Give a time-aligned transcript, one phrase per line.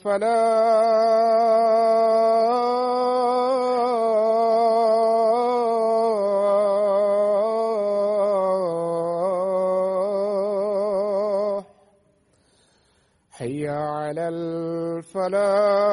[0.00, 0.30] الفلاح
[13.30, 15.89] حي على الفلاح.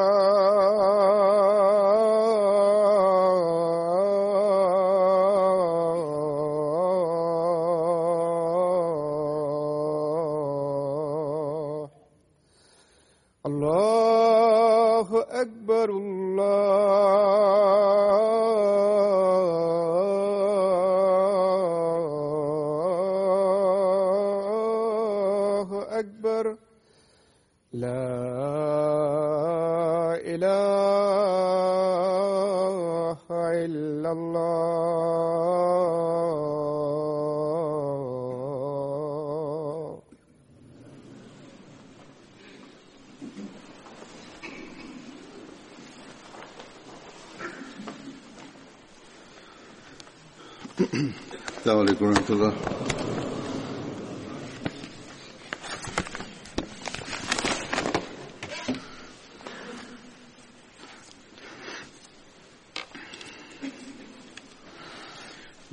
[50.97, 52.53] السلام عليكم ورحمة الله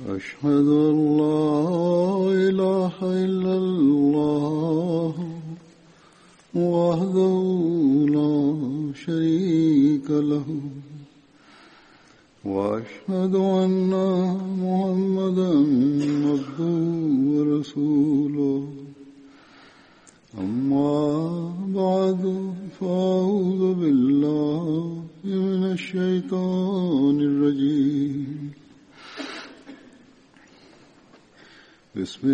[0.08, 0.68] أشهد
[32.25, 32.33] في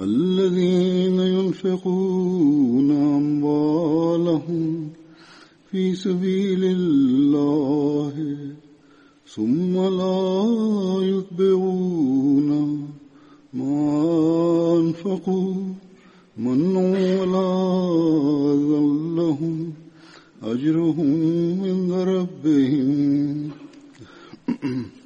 [0.00, 4.88] الذين ينفقون أموالهم
[5.70, 8.36] في سبيل الله
[9.26, 10.46] ثم لا
[11.02, 12.50] يتبعون
[13.54, 15.54] ما أنفقوا
[16.36, 17.52] من ولا
[18.54, 19.72] ذلهم
[20.42, 21.10] أجرهم
[21.64, 23.50] عند ربهم.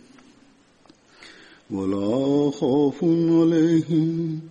[1.70, 4.49] ولا خوف عليهم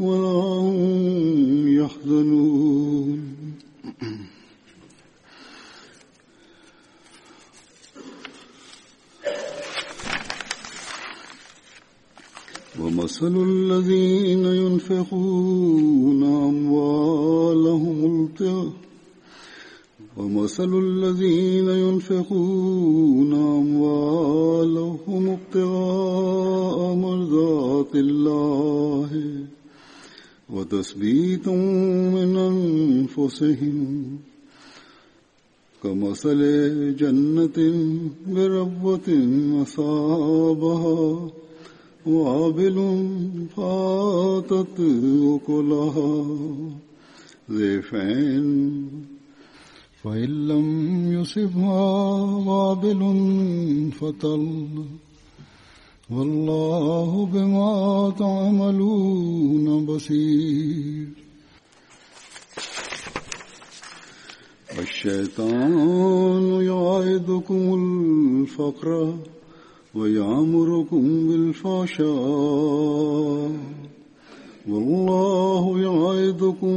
[0.00, 3.20] ولا هم يحزنون.
[12.80, 18.72] ومثل الذين ينفقون أموالهم ابتغاء
[20.16, 29.10] ومثل الذين ينفقون أموالهم ابتغاء مرضات الله.
[30.52, 31.50] وتثبيتا
[32.14, 34.18] من أنفسهم
[35.82, 36.40] كمثل
[36.96, 37.58] جنة
[38.26, 39.08] بربوة
[39.62, 41.30] أصابها
[42.06, 42.76] وابل
[43.56, 44.80] فاتت
[45.34, 46.26] أكلها
[47.50, 48.88] ضيفين
[50.02, 50.66] فإن لم
[51.12, 51.82] يصبها
[52.48, 53.00] وابل
[54.00, 54.46] فطل
[56.16, 61.08] والله بما تعملون بصير.
[64.78, 69.14] الشيطان يعيدكم الفقر
[69.94, 72.08] ويعمركم بالفحشاء.
[74.68, 76.76] والله يعيدكم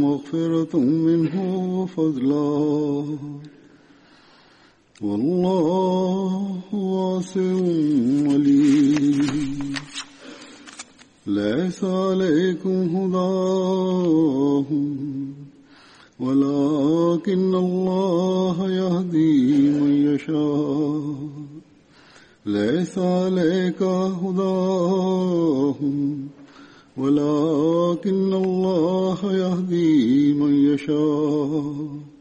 [0.00, 1.34] مغفرة منه
[1.80, 3.18] وفضلا.
[5.02, 7.40] والله واسع
[8.32, 9.74] عليم.
[11.26, 14.86] ليس عليكم هداهم
[16.20, 21.02] ولكن الله يهدي من يشاء.
[22.46, 23.82] ليس عليك
[24.22, 25.18] هداهم
[26.96, 32.11] ولكن الله يهدي من يشاء.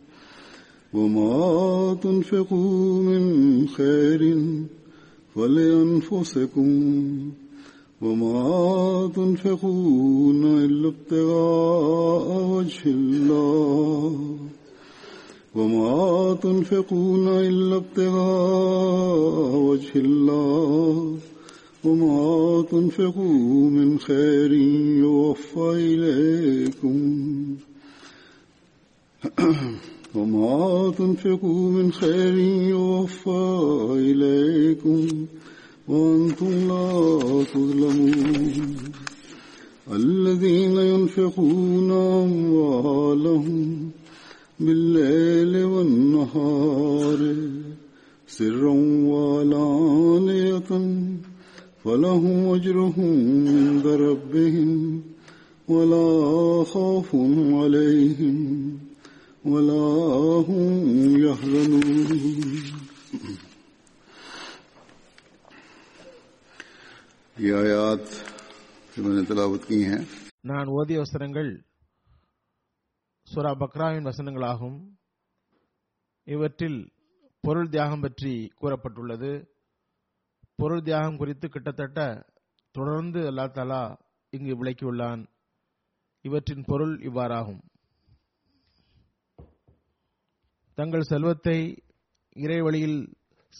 [0.93, 4.37] وما تنفقوا من خير
[5.35, 6.69] فلأنفسكم
[8.01, 14.37] وما تنفقون إلا ابتغاء وجه الله
[15.55, 21.17] وما تنفقون إلا ابتغاء وجه الله
[21.83, 24.53] وما تنفقوا من خير
[25.03, 26.97] يوفى إليكم
[30.15, 32.37] وما تنفقوا من خير
[32.69, 35.25] يوفى إليكم
[35.87, 38.75] وأنتم لا تظلمون
[39.93, 43.89] الذين ينفقون أموالهم
[44.59, 47.35] بالليل والنهار
[48.27, 48.73] سرا
[49.11, 50.71] وعلانية
[51.83, 55.01] فلهم أجرهم عند ربهم
[55.67, 57.15] ولا خوف
[57.53, 58.80] عليهم
[59.43, 59.85] ولا
[60.47, 60.59] هم
[61.23, 61.83] يحزنون
[70.43, 71.49] நான் ஓதிய வசனங்கள்
[73.27, 74.77] சுரா பக்ராவின் வசனங்களாகும்
[76.27, 76.79] இவற்றில்
[77.43, 79.31] பொருள் தியாகம் பற்றி கூறப்பட்டுள்ளது
[80.59, 81.99] பொருள் தியாகம் குறித்து கிட்டத்தட்ட
[82.75, 83.83] தொடர்ந்து அல்லா தாலா
[84.33, 85.21] இங்கு விளக்கியுள்ளான்
[86.25, 87.61] இவற்றின் பொருள் இவ்வாறாகும்
[90.81, 91.57] தங்கள் செல்வத்தை
[92.43, 92.99] இறை வழியில்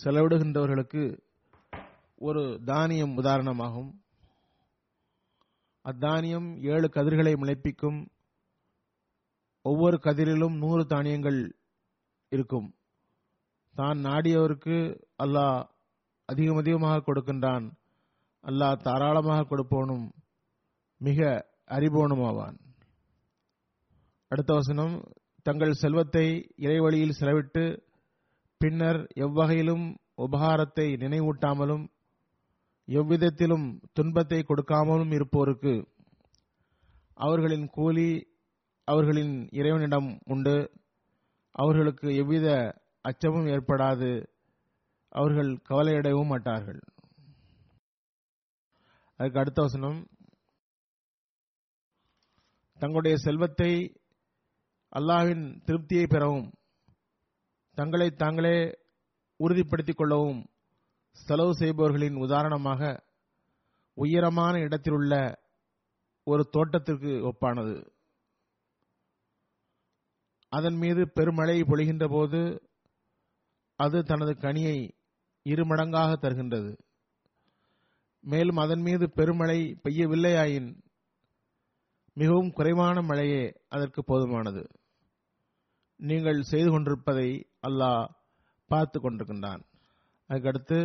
[0.04, 1.04] செலவிடுகின்றவர்களுக்கு
[2.28, 3.90] ஒரு தானியம் உதாரணமாகும்.
[5.86, 8.00] அத்தானியம் ஏழு கதிர்களை முளைப்பிக்கும்.
[9.66, 11.40] ஒவ்வொரு கதிரிலும் நூறு தானியங்கள்
[12.32, 12.68] இருக்கும்.
[13.75, 14.78] தான் நாடியவருக்கு
[15.24, 15.60] அல்லாஹ்
[16.25, 17.66] அதிகம் அதிகமாக கொடுக்கின்றான்.
[18.44, 20.06] அல்லாஹ் தாராளமாக கொடுப்பவனும்
[20.98, 22.58] மிக அறிபோனுமாவான்
[24.32, 24.96] அடுத்த வசனம்
[25.43, 27.79] தங்கள் செல்வத்தை இறைவழியில் செலவிட்டு
[28.57, 31.88] பின்னர் எவ்வகையிலும் உபகாரத்தை நினைவூட்டாமலும்
[32.86, 35.88] எவ்விதத்திலும் துன்பத்தை கொடுக்காமலும் இருப்போருக்கு
[37.13, 38.29] அவர்களின் கூலி
[38.83, 40.71] அவர்களின் இறைவனிடம் உண்டு.
[41.51, 42.48] அவர்களுக்கு எவ்வித
[43.01, 44.25] அச்சமும் ஏற்படாது.
[45.10, 46.79] அவர்கள் கவலையடையவும் மாட்டார்கள்.
[49.17, 50.07] அதுக்கு அடுத்த வசனம்.
[52.79, 54.00] தங்களுடைய செல்வத்தை
[54.95, 56.53] அல்லாஹ்வின் திருப்தியை பெறவும்
[57.77, 58.57] தங்களை தாங்களே
[59.36, 60.41] உறுதிப்படுத்திக் கொள்ளவும்
[61.12, 63.03] செலவு செய்பவர்களின் உதாரணமாக
[63.93, 65.41] உயரமான இடத்திலுள்ள
[66.24, 67.75] ஒரு தோட்டத்திற்கு ஒப்பானது.
[70.50, 72.41] அதன் மீது பெருமழை பொழிகின்ற போது
[73.75, 74.77] அது தனது கனியை
[75.45, 76.71] இருமடங்காக தருகின்றது.
[78.24, 80.69] மேலும் அதன் மீது பெருமழை பெய்யவில்லையாயின்
[82.13, 84.63] மிகவும் குறைவான மழையே அதற்கு போதுமானது.
[86.10, 87.29] நீங்கள் செய்து கொண்டிருப்பதை
[87.67, 88.03] அல்லாஹ்
[88.72, 89.62] பார்த்து கொண்டிருக்கின்றான்.
[90.29, 90.79] அதுக்கடுத்து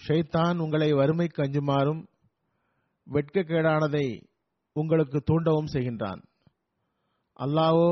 [0.00, 2.02] ஷைத்தான் உங்களை வறுமைக்கு அஞ்சுமாறும்
[3.06, 4.06] வெட்கக்கேடானதை
[4.76, 6.20] உங்களுக்கு தூண்டவும் செய்கின்றான்.
[7.38, 7.90] அல்லாவோ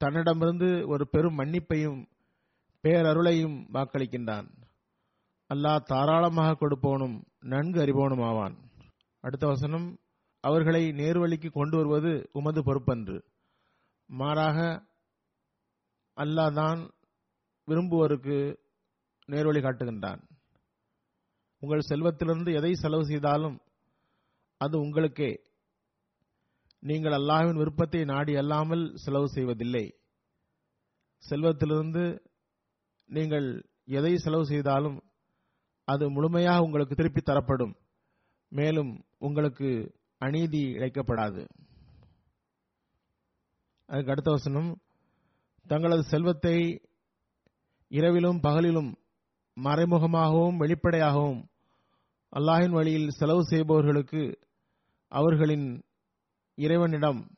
[0.00, 2.00] தன்னிடமிருந்து ஒரு பெரும் மன்னிப்பையும்
[2.84, 4.48] பேரருளையும் வாக்களிக்கின்றான்.
[5.50, 7.16] அல்லாஹ் தாராளமாக கொடுப்பவனும்
[7.52, 8.56] நன்கு அறிபவனும் ஆவான்.
[9.24, 9.86] அடுத்த வசனம்
[10.44, 13.16] அவர்களை நேர்வழிக்கு கொண்டு வருவது உமது பொறுப்பன்று.
[14.10, 14.58] மாறாக
[16.16, 16.80] அல்லாஹ் தான்
[17.68, 18.36] விரும்புவோருக்கு
[19.28, 20.20] நேர்வழி காட்டுகின்றான்.
[21.62, 23.56] உங்கள் செல்வத்திலிருந்து எதை செலவு செய்தாலும்
[24.60, 25.30] அது உங்களுக்கே.
[26.82, 29.84] நீங்கள் அல்லாஹ்வின் விருப்பத்தை நாடி அல்லாமல் செலவு செய்வதில்லை.
[31.24, 32.04] செல்வத்திலிருந்து
[33.10, 33.48] நீங்கள்
[33.98, 34.98] எதை செலவு செய்தாலும்
[35.88, 37.74] அது முழுமையாக உங்களுக்கு திருப்பி தரப்படும்.
[38.52, 38.92] மேலும்
[39.26, 39.68] உங்களுக்கு
[40.20, 41.42] அநீதி இழைக்கப்படாது.
[43.88, 44.70] அதுக்கு அடுத்த வசனம்
[45.66, 46.80] தங்களது செல்வத்தை
[47.88, 48.94] இரவிலும் பகலிலும்
[49.56, 51.48] மறைமுகமாகவும் வெளிப்படையாகவும்
[52.36, 54.38] அல்லாஹின் வழியில் செலவு செய்பவர்களுக்கு
[55.08, 55.84] அவர்களின்
[56.54, 57.36] இறைவனிடம்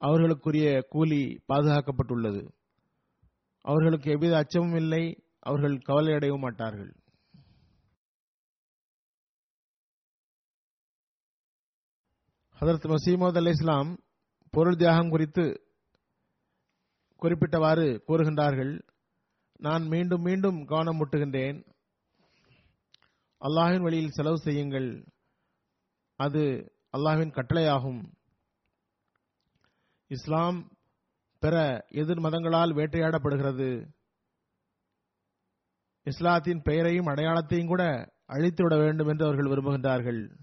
[0.00, 2.52] அவர்களுக்குரிய கூலி பாதுகாக்கப்பட்டுள்ளது.
[3.60, 5.24] அவர்களுக்கு எவ்வித அச்சமும் இல்லை.
[5.38, 6.92] அவர்கள் கவலையடையவும் மாட்டார்கள்.
[12.60, 13.98] ஹதரத் மசீமது அலி இஸ்லாம்
[14.50, 15.71] பொருள் தியாகம் குறித்து
[17.22, 18.80] குறிப்பிட்டவாறு கூறுகின்றார்கள்
[19.56, 21.58] நான் மீண்டும் மீண்டும் கவனம் முட்டுகின்றேன்.
[23.40, 25.04] அல்லாஹின் வழியில் செலவு செய்யுங்கள்.
[26.16, 26.42] அது
[26.96, 28.02] அல்லாஹின் கட்டளையாகும்.
[30.06, 30.58] இஸ்லாம்
[31.38, 33.92] பிற எதிர் மதங்களால் வேட்டையாடப்படுகிறது.
[36.06, 37.84] இஸ்லாத்தின் பெயரையும் அடையாளத்தையும் கூட
[38.26, 40.36] அழித்துவிட வேண்டும் என்று அவர்கள் விரும்புகின்றார்கள்.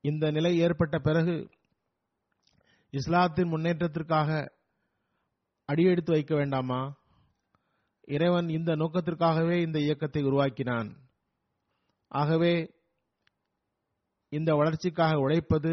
[0.00, 1.50] இந்த நிலை ஏற்பட்ட பிறகு
[2.90, 4.58] இஸ்லாத்தின் முன்னேற்றத்திற்காக
[5.70, 6.80] அடியெடுத்து வைக்க வேண்டாமா?
[8.06, 10.88] இறைவன் இந்த நோக்கத்திற்காகவே இந்த இயக்கத்தை உருவாக்கினான்.
[12.10, 12.54] ஆகவே
[14.32, 15.72] இந்த வளர்ச்சிக்காக உழைப்பது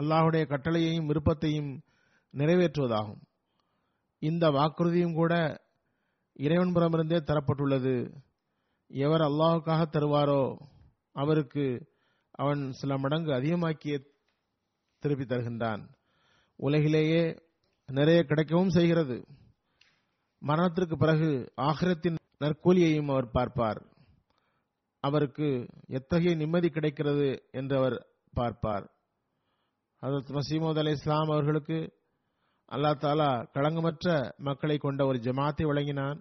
[0.00, 1.72] அல்லாஹுடைய கட்டளையையும் விருப்பத்தையும்
[2.34, 3.22] நிறைவேற்றுவதாகும்.
[4.18, 5.34] இந்த வாக்குறுதியும் கூட
[6.38, 7.96] இறைவன்புறமிருந்தே தரப்பட்டுள்ளது.
[8.88, 10.42] எவர் அல்லாஹுக்காக தருவாரோ
[11.12, 11.66] அவருக்கு
[12.32, 13.94] அவன் சில மடங்கு அதிகமாக்கிய
[14.98, 15.82] திருப்பி தருகின்றான்.
[16.58, 17.22] உலகிலேயே
[17.88, 19.16] நிறைய கிடைக்கவும் செய்கிறது.
[20.42, 21.28] மரணத்திற்கு பிறகு
[21.62, 23.80] ஆகிரத்தின் நற்கூலியையும் அவர் பார்ப்பார்.
[25.00, 25.48] அவருக்கு
[25.88, 27.96] எத்தகைய நிம்மதி கிடைக்கிறது என்று அவர்
[28.34, 28.86] பார்ப்பார்.
[30.02, 31.78] அதற்கு மசீமது அலி இஸ்லாம் அவர்களுக்கு
[32.68, 36.18] அல்லா தாலா களங்கமற்ற மக்களை கொண்ட ஒரு ஜமாத்தை வழங்கினான்.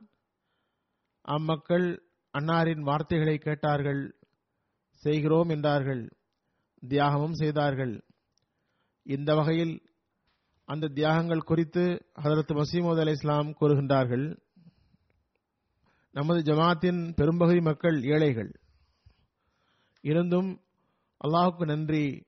[1.27, 1.87] அம்மக்கள்
[2.33, 4.01] அன்னாரின் வார்த்தைகளை கேட்டார்கள்
[5.03, 6.03] செய்கிறோம் என்றார்கள்
[6.83, 7.93] தியாகமும் செய்தார்கள்.
[9.05, 9.73] இந்த வகையில்
[10.65, 14.39] அந்த தியாகங்கள் குறித்து ஹதரத் மசீமது அலி இஸ்லாம் கூறுகின்றார்கள்.
[16.11, 18.59] நமது ஜமாத்தின் பெரும்பகுதி மக்கள் ஏழைகள்.
[20.01, 20.61] இருந்தும்
[21.23, 22.25] அல்லாஹுக்கு நன்றி.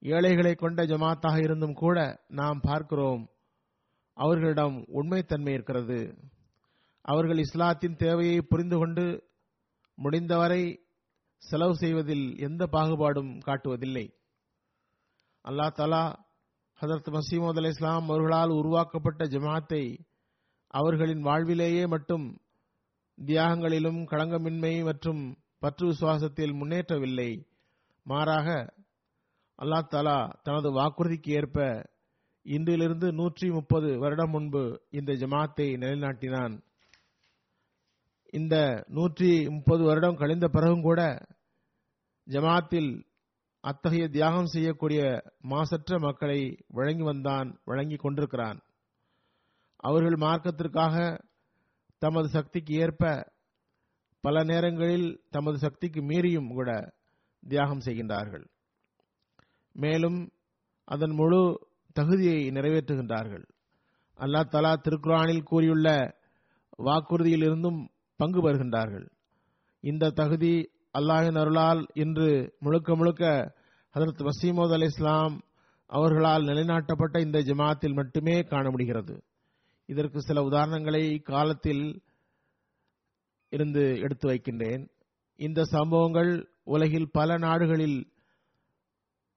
[0.00, 3.28] ஏழைகளை கொண்ட ஜமாத்தாக இருந்தும் கூட நாம் பார்க்கிறோம்.
[4.14, 6.18] அவர்களிடம் உண்மைத்தன்மை இருக்கிறது.
[7.02, 9.28] அவர்கள் இஸ்லாத்தின் தேவையை புரிந்து கொண்டு
[9.94, 10.80] முடிந்தவரை
[11.36, 14.12] செலவு செய்வதில் எந்த பாகுபாடும் காட்டுவதில்லை.
[15.44, 16.28] அல்லா தலா
[16.80, 19.82] ஹதரத் மசீமது அலி இஸ்லாம் அவர்களால் உருவாக்கப்பட்ட ஜமாத்தை
[20.74, 22.26] அவர்களின் வாழ்விலேயே மட்டும்
[23.18, 25.20] தியாகங்களிலும் களங்கமின்மை மற்றும்
[25.58, 27.30] பற்று விசுவாசத்தில் முன்னேற்றவில்லை.
[28.06, 28.48] மாறாக
[29.58, 31.58] அல்லாஹ் தாலா தனது வாக்குறுதிக்கு ஏற்ப
[32.46, 36.54] இன்றிலிருந்து நூற்றி முப்பது வருடம் முன்பு இந்த ஜமாத்தை நிலைநாட்டினான்.
[38.32, 41.00] இந்த நூற்றி முப்பது வருடம் கழிந்த பிறகும் கூட
[42.26, 42.90] ஜமாத்தில்
[43.60, 48.60] அத்தகைய தியாகம் செய்யக்கூடிய மாசற்ற மக்களை வழங்கி வந்தான் வழங்கி கொண்டிருக்கிறான்.
[49.76, 51.20] அவர்கள் மார்க்கத்திற்காக
[51.98, 53.32] தமது சக்திக்கு ஏற்ப
[54.20, 56.92] பல நேரங்களில் தமது சக்திக்கு மீறியும் கூட
[57.48, 58.46] தியாகம் செய்கின்றார்கள்.
[59.72, 60.30] மேலும்
[60.84, 63.44] அதன் முழு தகுதியை நிறைவேற்றுகின்றார்கள்.
[64.18, 66.16] அல்லா தலா திருக்குரானில் கூறியுள்ள
[66.78, 69.06] வாக்குறுதியில் இருந்தும் பங்கு பெறுகின்றார்கள்.
[69.80, 73.54] இந்த தகுதி அல்லாஹின் அருளால் இன்று முழுக்க முழுக்க
[73.94, 75.42] ஹதரத் வசீமோத் அலி இஸ்லாம்
[75.86, 79.24] அவர்களால் நிலைநாட்டப்பட்ட இந்த ஜமாத்தில் மட்டுமே காண முடிகிறது.
[79.86, 82.02] இதற்கு சில உதாரணங்களை காலத்தில்
[83.48, 84.90] இருந்து எடுத்து வைக்கின்றேன்.
[85.36, 88.12] இந்த சம்பவங்கள் உலகில் பல நாடுகளில்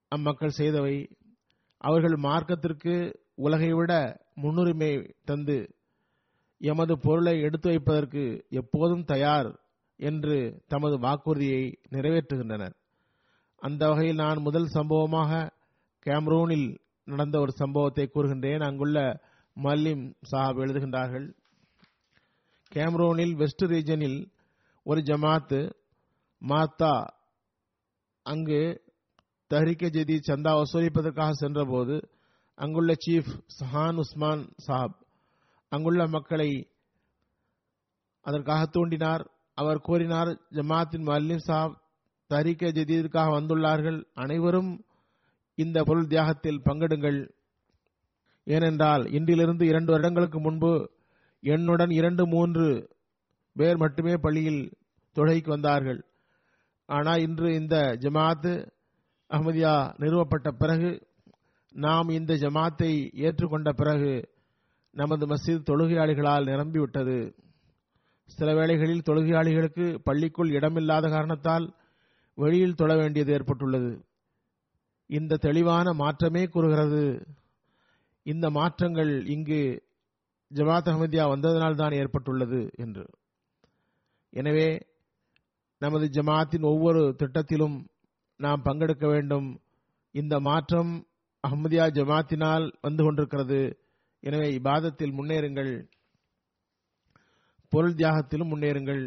[0.08, 1.10] அம்மக்கள் செய்தவை.
[1.76, 5.74] அவர்கள் மார்க்கத்திற்கு உலகை விட முன்னுரிமை தந்து
[6.58, 9.63] எமது பொருளை எடுத்து வைப்பதற்கு எப்போதும் தயார்
[10.10, 10.36] என்று
[10.68, 12.74] தமது வாக்குறுதியை நிறைவேற்றுகின்றனர்.
[13.62, 15.32] அந்த வகையில் நான் முதல் சம்பவமாக
[16.06, 16.68] கேம்ரூனில்
[17.04, 18.62] நடந்த ஒரு சம்பவத்தை கூறுகின்றேன்.
[18.68, 18.98] அங்குள்ள
[19.56, 21.26] மல்லிம் சாஹாப் எழுதுகின்றார்கள்
[22.72, 24.18] கேம்ரோனில் வெஸ்ட் ரீஜனில்
[24.86, 25.60] ஒரு ஜமாத்து
[26.42, 26.94] மாத்தா
[28.26, 28.62] அங்கு
[29.50, 31.96] தஹரிக்க ஜதி சந்தா வசூலிப்பதற்காக சென்றபோது
[32.58, 34.96] அங்குள்ள சீஃப் சஹான் உஸ்மான் சாப்
[35.72, 36.50] அங்குள்ள மக்களை
[38.24, 39.24] அதற்காக தூண்டினார்.
[39.54, 41.82] அவர் கூறினார் ஜமாத்தின் மல்லிம் சாப்
[42.26, 44.04] தரிக்க ஜதீதிற்காக வந்துள்ளார்கள்.
[44.14, 44.84] அனைவரும்
[45.54, 47.30] இந்த பொருள் தியாகத்தில் பங்கெடுங்கள்.
[48.44, 50.90] ஏனென்றால் இன்றிலிருந்து இரண்டு வருடங்களுக்கு முன்பு
[51.40, 52.90] என்னுடன் இரண்டு மூன்று
[53.52, 54.72] பேர் மட்டுமே பள்ளியில்
[55.16, 56.04] தொழுகைக்கு வந்தார்கள்.
[56.86, 58.52] ஆனால் இன்று இந்த ஜமாத்து
[59.30, 61.06] அஹமதியா நிறுவப்பட்ட பிறகு
[61.72, 64.28] நாம் இந்த ஜமாத்தை ஏற்றுக்கொண்ட பிறகு
[64.90, 67.18] நமது மஸ்ஜித் தொழுகையாளிகளால் நிரம்பிவிட்டது.
[68.28, 71.66] சில வேளைகளில் தொழுகையாளிகளுக்கு பள்ளிக்குள் இடமில்லாத காரணத்தால்
[72.34, 74.04] வெளியில் தொழ வேண்டியது ஏற்பட்டுள்ளது.
[75.06, 77.02] இந்த தெளிவான மாற்றமே கூறுகிறது.
[78.22, 79.82] இந்த மாற்றங்கள் இங்கு
[80.50, 83.04] ஜமாத் அஹமதியா வந்ததனால் தான் ஏற்பட்டுள்ளது என்று.
[84.30, 84.68] எனவே
[85.78, 87.76] நமது ஜமாத்தின் ஒவ்வொரு திட்டத்திலும்
[88.36, 89.60] நாம் பங்கெடுக்க வேண்டும்.
[90.10, 90.92] இந்த மாற்றம்
[91.44, 93.60] அஹமதியா ஜமாத்தினால் வந்து கொண்டிருக்கிறது.
[94.20, 95.72] எனவே இபாதத்தில் முன்னேறுங்கள்.
[97.74, 99.04] பொருள் தியாகத்திலும் முன்னேறுங்கள்.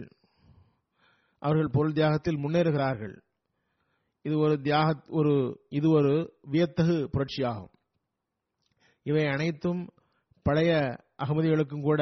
[1.41, 3.15] அவர்கள் பொருள் தியாகத்தில் முன்னேறுகிறார்கள்.
[4.25, 5.33] இது ஒரு தியாக ஒரு
[5.69, 6.13] இது ஒரு
[6.51, 7.73] வியத்தகு புரட்சியாகும்.
[9.03, 9.81] இவை அனைத்தும்
[10.45, 10.71] பழைய
[11.23, 12.01] அகமதிகளுக்கும் கூட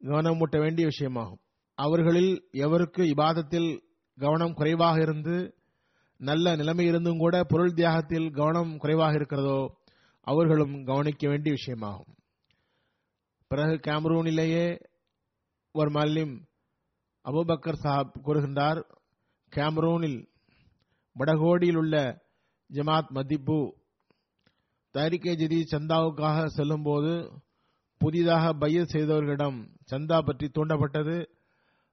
[0.00, 1.42] கவனம் மூட்ட வேண்டிய விஷயமாகும்.
[1.78, 2.32] அவர்களில்
[2.64, 3.70] எவருக்கு இபாதத்தில்
[4.18, 5.36] கவனம் குறைவாக இருந்து
[6.20, 9.58] நல்ல நிலைமை இருந்தும் கூட பொருள் தியாகத்தில் கவனம் குறைவாக இருக்கிறதோ
[10.26, 12.12] அவர்களும் கவனிக்க வேண்டிய விஷயமாகும்.
[13.50, 14.64] பிறகு கேமரூனிலேயே
[15.78, 16.34] ஒரு மல்லிம்
[17.24, 18.80] அபுபக்கர் சாஹாப் கூறுகின்றார்
[19.52, 20.20] கேமரூனில்
[21.16, 21.96] வடகோடியில் உள்ள
[22.70, 23.58] ஜமாத் மதிப்பு
[24.94, 27.12] தாரிகே ஜதி சந்தாவுக்காக செல்லும்போது
[28.00, 29.58] புதிதாக பைய செய்தவர்களிடம்
[29.90, 31.16] சந்தா பற்றி தூண்டப்பட்டது.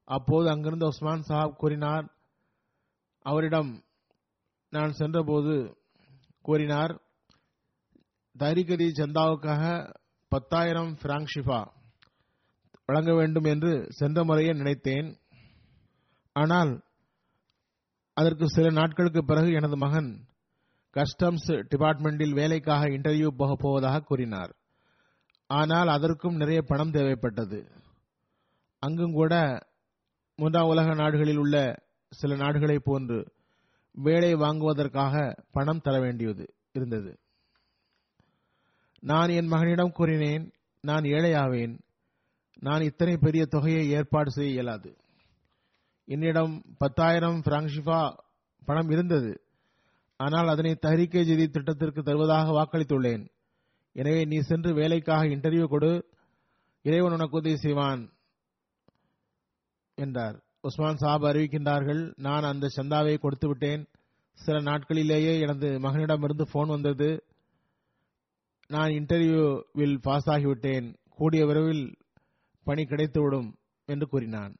[0.07, 2.05] அப்போது அங்கிருந்த உஸ்மான் சாஹாப் கூறினார்
[3.25, 3.71] அவரிடம்
[4.73, 5.55] நான் சென்றபோது
[6.45, 6.93] கூறினார்
[8.35, 9.63] தாரிகதி சந்தாவுக்காக
[10.31, 11.61] பத்தாயிரம் பிராங்க் ஷிஃபா
[12.85, 15.17] வழங்க வேண்டும் என்று சென்ற முறையே நினைத்தேன்.
[16.33, 16.83] ஆனால்
[18.13, 20.25] அதற்கு சில நாட்களுக்கு பிறகு எனது மகன்
[20.93, 24.55] கஸ்டம்ஸ் டிபார்ட்மெண்டில் வேலைக்காக இன்டர்வியூ போக போவதாக கூறினார்.
[25.47, 27.71] ஆனால் அதற்கும் நிறைய பணம் தேவைப்பட்டது.
[28.79, 29.59] அங்கும் கூட
[30.35, 31.75] மூன்றாம் உலக நாடுகளில் உள்ள
[32.09, 33.31] சில நாடுகளைப் போன்று
[33.93, 37.19] வேலை வாங்குவதற்காக பணம் தர வேண்டியது இருந்தது.
[38.99, 41.79] நான் என் மகனிடம் கூறினேன் நான் ஏழையாவேன்.
[42.59, 44.97] நான் இத்தனை பெரிய தொகையை ஏற்பாடு செய்ய இயலாது.
[46.05, 48.17] என்னிடம் பத்தாயிரம் பிராங்ஷிஃபா
[48.65, 49.41] பணம் இருந்தது.
[50.17, 53.27] ஆனால் அதனை தஹரிக்கே ஜெதி திட்டத்திற்கு தருவதாக வாக்களித்துள்ளேன்.
[53.93, 56.09] எனவே நீ சென்று வேலைக்காக இன்டர்வியூ கொடு.
[56.81, 58.09] இறைவன் உனக்கு உதவி செய்வான்
[59.95, 60.43] என்றார்.
[60.61, 63.87] உஸ்மான் சாப் அறிவிக்கின்றார்கள் நான் அந்த சந்தாவை கொடுத்து விட்டேன்.
[64.33, 67.25] சில நாட்களிலேயே எனது மகனிடமிருந்து போன் வந்தது.
[68.67, 70.95] நான் இன்டர்வியூவில் பாஸ் ஆகிவிட்டேன்.
[71.09, 71.95] கூடிய விரைவில்
[72.65, 73.49] பணி கிடைத்துவிடும்
[73.85, 74.55] என்று கூறினான்.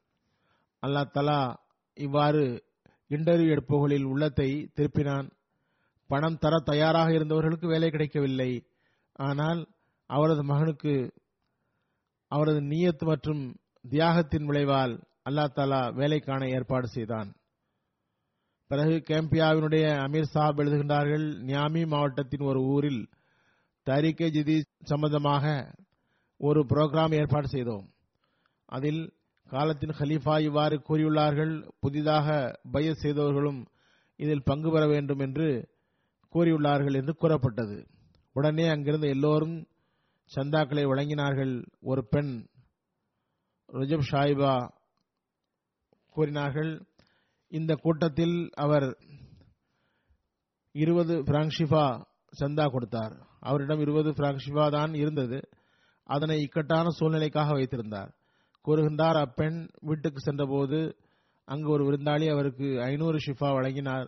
[0.82, 1.42] அல்லாஹ் தலா
[1.94, 2.64] இவ்வாறு
[3.10, 5.30] இன்டர்வியூ எடுப்பவர்களில் உள்ளத்தை திருப்பினான்.
[6.08, 8.68] பணம் தர தயாராக இருந்தவர்களுக்கு வேலை கிடைக்கவில்லை.
[9.14, 9.68] ஆனால்
[10.06, 11.14] அவரது மகனுக்கு
[12.28, 13.56] அவரது நீயத் மற்றும்
[13.90, 17.36] தியாகத்தின் விளைவால் அல்லா தாலா வேலைக்கான ஏற்பாடு செய்தான்.
[18.68, 23.10] பிறகு கேம்பியாவினுடைய அமீர் சாப் எழுதுகின்றார்கள் நியாமி மாவட்டத்தின் ஒரு ஊரில்
[23.84, 25.76] தரிக்கை ஜிதி சம்பந்தமாக
[26.38, 27.95] ஒரு புரோகிராம் ஏற்பாடு செய்தோம்.
[28.66, 29.14] அதில்
[29.50, 31.70] காலத்தின் ஹலீஃபா இவ்வாறு கூறியுள்ளார்கள்.
[31.80, 33.68] புதிதாக பய செய்தவர்களும்
[34.16, 35.70] இதில் பங்கு பெற வேண்டும் என்று
[36.34, 37.88] கூறியுள்ளார்கள் என்று கூறப்பட்டது.
[38.34, 39.68] உடனே அங்கிருந்த எல்லோரும்
[40.36, 41.66] சந்தாக்களை வழங்கினார்கள்.
[41.82, 42.48] ஒரு பெண்
[43.74, 44.70] ருஜப் ஷாயிபா
[46.10, 46.86] கூறினார்கள்
[47.48, 48.98] இந்த கூட்டத்தில் அவர்
[50.72, 52.06] இருபது பிராங்ஷிஃபா
[52.42, 53.28] சந்தா கொடுத்தார்.
[53.40, 55.50] அவரிடம் இருபது பிராங்ஷிஃபா தான் இருந்தது.
[56.04, 58.15] அதனை இக்கட்டான சூழ்நிலைக்காக வைத்திருந்தார்.
[58.66, 60.80] கூறுகின்றார் அப்பெண் வீட்டுக்கு சென்றபோது
[61.48, 64.08] அங்கு ஒரு விருந்தாளி அவருக்கு ஐநூறு ஷிஃபா வழங்கினார்.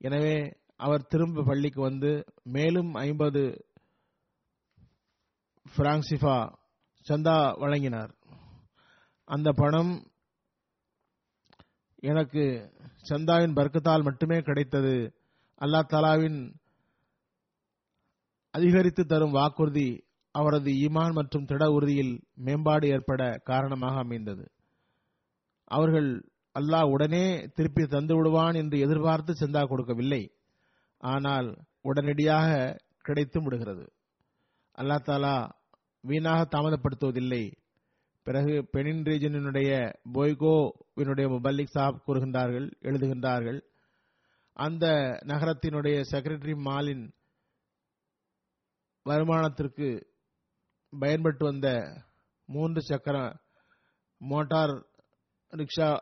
[0.00, 0.36] எனவே
[0.76, 2.10] அவர் திரும்ப பள்ளிக்கு வந்து
[2.56, 3.42] மேலும் ஐம்பது
[5.76, 6.36] பிராங்சிஃபா
[7.06, 8.12] சந்தா வழங்கினார்.
[9.28, 9.92] அந்த பணம்
[12.10, 12.44] எனக்கு
[13.10, 14.96] சந்தாவின் பர்க்கத்தால் மட்டுமே கிடைத்தது.
[15.60, 16.40] அல்லா தாலாவின்
[18.54, 19.88] அதிகரித்து தரும் வாக்குறுதி
[20.38, 24.44] அவரது ஈமான் மற்றும் திட உறுதியில் மேம்பாடு ஏற்பட காரணமாக அமைந்தது.
[25.64, 26.08] அவர்கள்
[26.58, 27.24] அல்லாஹ் உடனே
[27.54, 30.22] திருப்பி தந்து விடுவான் என்று எதிர்பார்த்து சந்தா கொடுக்கவில்லை.
[30.98, 31.48] ஆனால்
[31.82, 33.92] உடனடியாக கிடைத்தும் விடுகிறது.
[34.78, 35.50] அல்லா தாலா
[36.00, 37.44] வீணாக தாமதப்படுத்துவதில்லை.
[38.22, 39.70] பிறகு பெனின் ரீஜனினுடைய
[40.14, 43.60] போய்கோவினுடைய முபல்லிக் சாப் கூறுகின்றார்கள் எழுதுகின்றார்கள்.
[44.52, 44.86] அந்த
[45.26, 47.04] நகரத்தினுடைய செக்ரட்டரி மாலின்
[49.04, 49.88] வருமானத்திற்கு
[50.90, 51.96] பயன்பட்டு வந்த
[52.46, 53.40] மூன்று சக்கர
[54.18, 54.86] மோட்டார்
[55.50, 55.98] ரிக்ஷா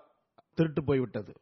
[0.54, 1.32] திருட்டு போய்விட்டது.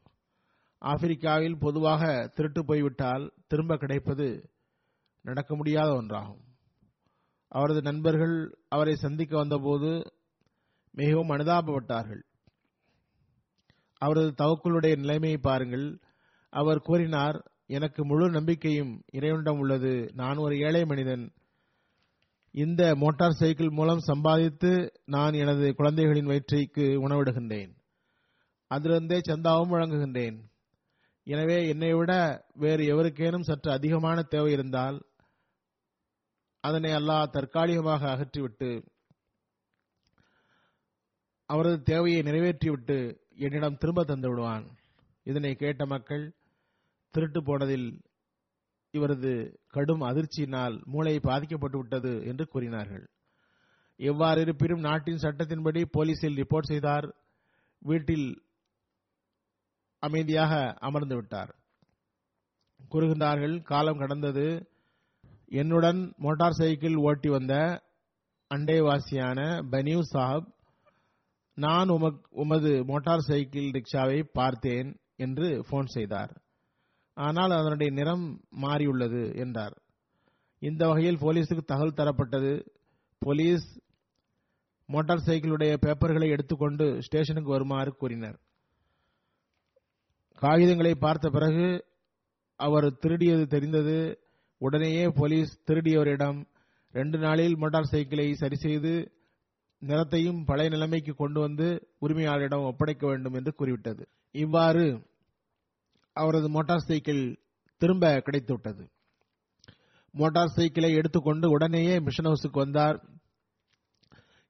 [0.78, 4.50] ஆப்பிரிக்காவில் பொதுவாக திருட்டு போய்விட்டால் திரும்ப கிடைப்பது
[5.22, 6.42] நடக்க முடியாத ஒன்றாகும்.
[7.48, 10.12] அவரது நண்பர்கள் அவரை சந்திக்க வந்தபோது
[10.92, 12.22] மிகவும் அனுதாபப்பட்டார்கள்.
[13.98, 16.00] அவரது தவக்குளுடைய நிலைமையை பாருங்கள்.
[16.50, 20.10] அவர் கூறினார் எனக்கு முழு நம்பிக்கையும் இறைவனிடம் உள்ளது.
[20.14, 21.32] நான் ஒரு ஏழை மனிதன்.
[22.54, 24.72] இந்த மோட்டார் சைக்கிள் மூலம் சம்பாதித்து
[25.14, 27.72] நான் எனது குழந்தைகளின் வயிற்றைக்கு உணவிடுகின்றேன்.
[28.70, 30.36] அதிலிருந்தே சந்தாவும் வழங்குகின்றேன்.
[31.26, 32.12] எனவே என்னை விட
[32.62, 34.98] வேறு எவருக்கேனும் சற்று அதிகமான தேவை இருந்தால்
[36.64, 38.70] அதனை அல்லாஹ் தற்காலிகமாக அகற்றிவிட்டு
[41.50, 42.98] அவரது தேவையை நிறைவேற்றிவிட்டு
[43.46, 44.64] என்னிடம் திரும்ப தந்து விடுவான்
[45.26, 46.24] இதனை கேட்ட மக்கள்
[47.14, 47.88] திருட்டு போனதில்
[48.96, 49.32] இவரது
[49.68, 53.04] கடும் அதிர்ச்சியினால் மூளை பாதிக்கப்பட்டு விட்டது என்று கூறினார்கள்.
[54.00, 57.06] எவ்வாறு இருப்பினும் நாட்டின் சட்டத்தின்படி போலீசில் ரிப்போர்ட் செய்தார்.
[57.82, 58.28] வீட்டில்
[60.02, 60.52] அமைதியாக
[60.88, 61.52] அமர்ந்து விட்டார்.
[62.92, 64.46] கூறுகின்றார்கள் காலம் கடந்தது.
[65.60, 67.54] என்னுடன் மோட்டார் சைக்கிள் ஓட்டி வந்த
[68.50, 69.40] அண்டைவாசியான
[69.72, 70.46] பனியூ சாப்
[71.58, 71.88] நான்
[72.42, 76.32] உமது மோட்டார் சைக்கிள் ரிக்ஷாவை பார்த்தேன் என்று போன் செய்தார்.
[77.16, 78.24] ஆனால் அதனுடைய நிறம்
[78.62, 79.74] மாறியுள்ளது என்றார்.
[80.62, 82.52] இந்த வகையில் போலீஸுக்கு தகவல் தரப்பட்டது.
[83.22, 83.66] போலீஸ்
[84.88, 88.38] மோட்டார் சைக்கிளுடைய பேப்பர்களை எடுத்துக்கொண்டு ஸ்டேஷனுக்கு வருமாறு கூறினர்.
[90.42, 91.66] காகிதங்களை பார்த்த பிறகு
[92.60, 93.98] அவர் திருடியது தெரிந்தது.
[94.60, 96.38] உடனேயே போலீஸ் திருடியவரிடம்
[96.92, 98.92] ரெண்டு நாளில் மோட்டார் சைக்கிளை சரி செய்து
[99.82, 101.66] நிறத்தையும் பழைய நிலைமைக்கு கொண்டு வந்து
[102.00, 104.02] உரிமையாளரிடம் ஒப்படைக்க வேண்டும் என்று கூறிவிட்டது.
[104.34, 104.84] இவ்வாறு
[106.14, 107.38] அவரது மோட்டார் சைக்கிள்
[107.76, 108.88] திரும்ப கிடைத்துவிட்டது.
[110.12, 113.04] மோட்டார் சைக்கிளை எடுத்துக்கொண்டு உடனேயே மிஷன் ஹவுஸுக்கு வந்தார்.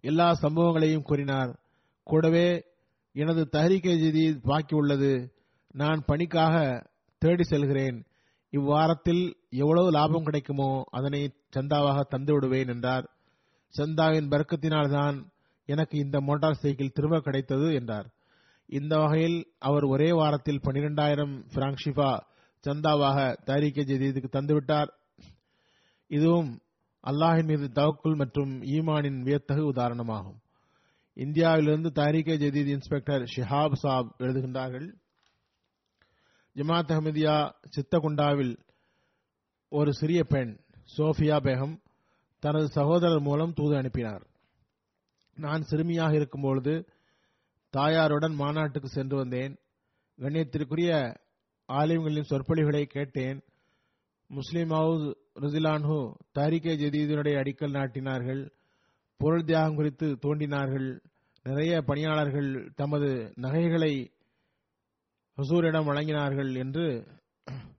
[0.00, 1.59] எல்லா சம்பவங்களையும் கூறினார்.
[2.03, 2.64] கூடவே
[3.12, 5.33] எனது தஹரிகை ஜிதி பாக்கி உள்ளது.
[5.72, 6.87] நான் பணிக்காக
[7.18, 8.07] தேடி செல்கிறேன்.
[8.50, 13.11] இவ்வாரத்தில் எவ்வளவு லாபம் கிடைக்குமோ அதனை சந்தாவாக தந்து விடுவேன் என்றார்.
[13.74, 15.16] சந்தாவின் பறக்கத்தினால்தான்
[15.66, 18.13] எனக்கு இந்த மோட்டார் சைக்கிள் திரும்ப கிடைத்தது என்றார்.
[18.66, 22.20] இந்த வகையில் அவர் ஒரே வாரத்தில் பனிரெண்டாயிரம் பிராங்ஷிபா
[22.64, 24.88] சந்தாவாக தாரிகே ஜதீதுக்கு தந்துவிட்டார்.
[26.07, 26.61] இதுவும்
[27.07, 30.42] அல்லாஹின் மீது தவக்குல் மற்றும் ஈமானின் வியத்தகு உதாரணமாகும்.
[31.14, 34.94] இந்தியாவிலிருந்து தாரிகே ஜதீத் இன்ஸ்பெக்டர் ஷிஹாப் சாப் எழுதுகின்றார்கள்
[36.55, 38.57] ஜமாத் அஹமதியா சித்தகுண்டாவில்
[39.68, 40.59] ஒரு சிறிய பெண்
[40.96, 41.77] சோஃபியா பேகம்
[42.40, 44.27] தனது சகோதரர் மூலம் தூது அனுப்பினார்.
[45.35, 46.88] நான் சிறுமியாக இருக்கும்பொழுது
[47.77, 49.55] தாயாருடன் மாநாட்டுக்கு சென்று வந்தேன்.
[50.19, 50.91] கண்ணியத்திற்குரிய
[51.69, 53.39] ஆலிம்களின் சொற்பொழிவுகளை கேட்டேன்.
[54.31, 55.07] முஸ்லிம் ஹவுஸ்
[55.41, 55.99] ருசிலான்ஹு
[56.39, 58.43] தாரிகே ஜதீதினுடைய அடிக்கல் நாட்டினார்கள்.
[59.21, 60.89] பொருள் தியாகம் குறித்து தோண்டினார்கள்
[61.47, 63.93] நிறைய பணியாளர்கள் தமது நகைகளை
[65.39, 66.87] ஹசூரிடம் வழங்கினார்கள் என்று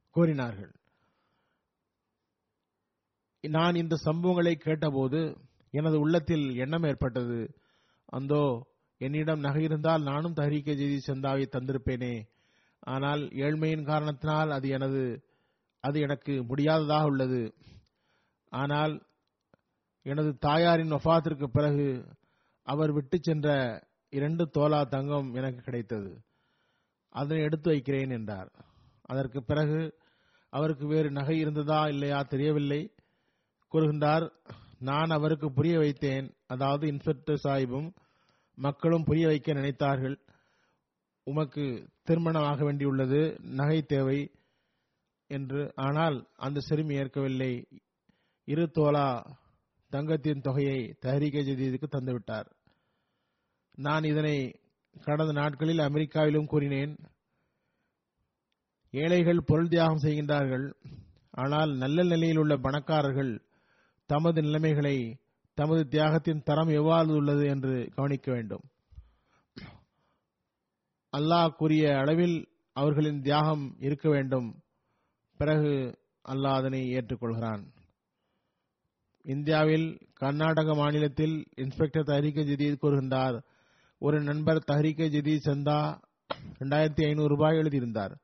[0.09, 0.71] கூறினார்கள்.
[3.43, 5.21] நான் இந்த சம்பவங்களை கேட்டபோது
[5.73, 7.39] எனது உள்ளத்தில் எண்ணம் ஏற்பட்டது.
[8.05, 8.43] அந்தோ
[9.01, 12.13] என்னிடம் நகை இருந்தால் நானும் தஹரீகே ஜெய்தி சந்தாவை தந்திருப்பேனே.
[12.79, 15.01] ஆனால் ஏழ்மையின் காரணத்தினால் அது எனது
[15.83, 17.41] அது எனக்கு முடியாததாக உள்ளது.
[18.51, 18.93] ஆனால்
[20.05, 21.87] எனது தாயாரின் வஃபாத்திற்கு பிறகு
[22.67, 23.49] அவர் விட்டு சென்ற
[24.13, 26.11] இரண்டு தோலா தங்கம் எனக்கு கிடைத்தது.
[27.15, 28.49] அதனை எடுத்து வைக்கிறேன் என்றார்.
[29.01, 29.79] அதற்கு பிறகு
[30.49, 32.81] அவருக்கு வேறு நகை இருந்ததா இல்லையா தெரியவில்லை.
[33.73, 34.25] கூறுகின்றார்
[34.79, 36.27] நான் அவருக்கு புரிய வைத்தேன்.
[36.47, 37.89] அதாவது இன்ஸ்பெக்டர் சாஹிபும்
[38.55, 40.17] மக்களும் புரிய வைக்க நினைத்தார்கள்.
[41.23, 44.31] உமக்கு திருமணம் ஆக வேண்டியுள்ளது நகை தேவை
[45.27, 45.71] என்று.
[45.75, 47.67] ஆனால் அந்த சிறுமி ஏற்கவில்லை.
[48.43, 49.25] இரு தோலா
[49.89, 52.47] தங்கத்தின் தொகையை தஹரீகே ஜதீதுக்கு தந்துவிட்டார்.
[53.77, 54.55] நான் இதனை
[55.03, 56.95] கடந்த நாட்களில் அமெரிக்காவிலும் கூறினேன்.
[58.91, 60.73] ஏழைகள் பொருள் தியாகம் செய்கின்றார்கள்.
[61.31, 63.41] ஆனால் நல்ல நிலையில் உள்ள பணக்காரர்கள்
[64.05, 65.19] தமது நிலைமைகளை
[65.55, 68.63] தமது தியாகத்தின் தரம் எவ்வாறு உள்ளது என்று கவனிக்க வேண்டும்.
[71.17, 74.59] அல்லாஹ் கூறிய அளவில் அவர்களின் தியாகம் இருக்க வேண்டும்.
[75.37, 75.97] பிறகு
[76.29, 77.63] அல்லாஹ் அதனை ஏற்றுக்கொள்கிறான்.
[79.23, 83.43] இந்தியாவில் கர்நாடக மாநிலத்தில் இன்ஸ்பெக்டர் தஹரிக ஜதீத் கூறுகின்றார்
[83.99, 86.01] ஒரு நண்பர் தஹரிக ஜதீத் சந்தா
[86.59, 88.17] இரண்டாயிரத்தி ஐநூறு ரூபாய் எழுதியிருந்தார்.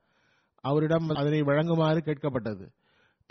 [0.56, 2.66] அவரிடம் அதனை வழங்குமாறு கேட்கப்பட்டது.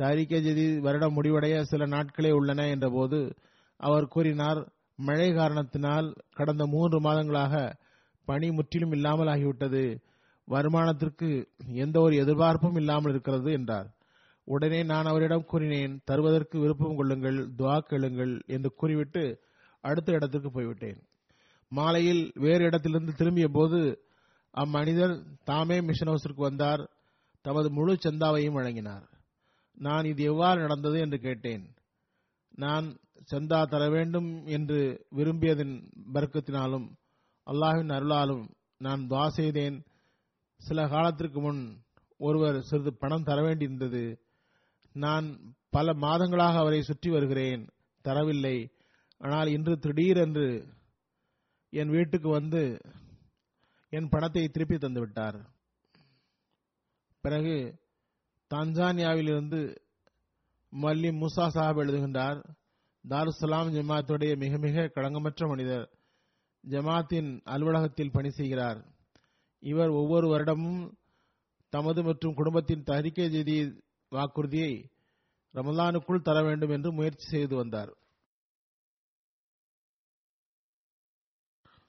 [0.03, 3.37] தஹரிக ஜதீத் வருடம் முடிவடைய சில நாட்களே உள்ளன என்றபோது
[3.81, 4.61] அவர் கூறினார்
[4.99, 7.55] மழை காரணத்தினால் கடந்த மூன்று மாதங்களாக
[8.29, 9.85] பணி முற்றிலும் இல்லாமல் ஆகிவிட்டது
[10.49, 11.29] வருமானத்திற்கு
[11.75, 13.89] எந்த ஒரு எதிர்பார்ப்பும் இல்லாமல் இருக்கிறது என்றார்.
[14.45, 19.23] உடனே நான் அவரிடம் கூறினேன் தருவதற்கு விருப்பம் கொள்ளுங்கள் துவா கேளுங்கள் என்று கூறிவிட்டு
[19.85, 21.01] அடுத்த இடத்திற்கு போய்விட்டேன்.
[21.73, 23.81] மாலையில் வேறு இடத்திலிருந்து திரும்பிய போது
[24.55, 25.15] அம்மனிதர்
[25.45, 26.83] தாமே மிஷன் ஹவுஸிற்கு வந்தார்
[27.45, 29.05] தமது முழு சந்தாவையும் வழங்கினார்.
[29.79, 30.99] நான் இது எவ்வாறு நடந்தது?
[31.01, 31.65] என்று கேட்டேன்.
[32.55, 32.87] நான்
[33.29, 35.75] சந்தா தர வேண்டும் என்று விரும்பியதன்
[36.15, 36.87] பர்க்கத்தினாலும்
[37.47, 38.45] அல்லாஹின் அருளாலும்
[38.77, 39.77] நான் துவா செய்தேன்.
[40.61, 41.61] சில காலத்திற்கு முன்
[42.21, 44.03] ஒருவர் சிறிது பணம் தர வேண்டியிருந்தது.
[44.97, 45.27] நான்
[45.71, 47.63] பல மாதங்களாக அவரை சுற்றி வருகிறேன்.
[48.05, 48.57] தரவில்லை.
[49.21, 50.49] ஆனால் இன்று திடீரென்று
[51.73, 52.63] என் வீட்டுக்கு வந்து
[53.93, 55.39] என் பணத்தை திருப்பி தந்துவிட்டார்
[57.25, 57.57] பிறகு
[58.51, 59.61] தான்சானியாவிலிருந்து
[60.73, 62.41] மல்லி மூசா சாஹப் எழுதுகின்றார்
[63.09, 65.91] தாருசலாம் ஜமாத்துடைய மிக மிக களங்கமற்ற மனிதர்.
[66.65, 68.85] ஜமாத்தின் அலுவலகத்தில் பணி செய்கிறார்.
[69.59, 70.99] இவர் ஒவ்வொரு வருடமும்
[71.69, 73.57] தமது மற்றும் குடும்பத்தின் தரிக்கை செய்தி
[74.09, 74.91] வாக்குறுதியை
[75.55, 77.93] ரமலானுக்குள் தர வேண்டும் என்று முயற்சி செய்து வந்தார்.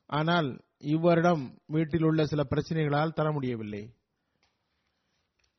[0.05, 3.95] ஆனால் இவ்வருடம் வீட்டில் உள்ள சில பிரச்சனைகளால் தர முடியவில்லை.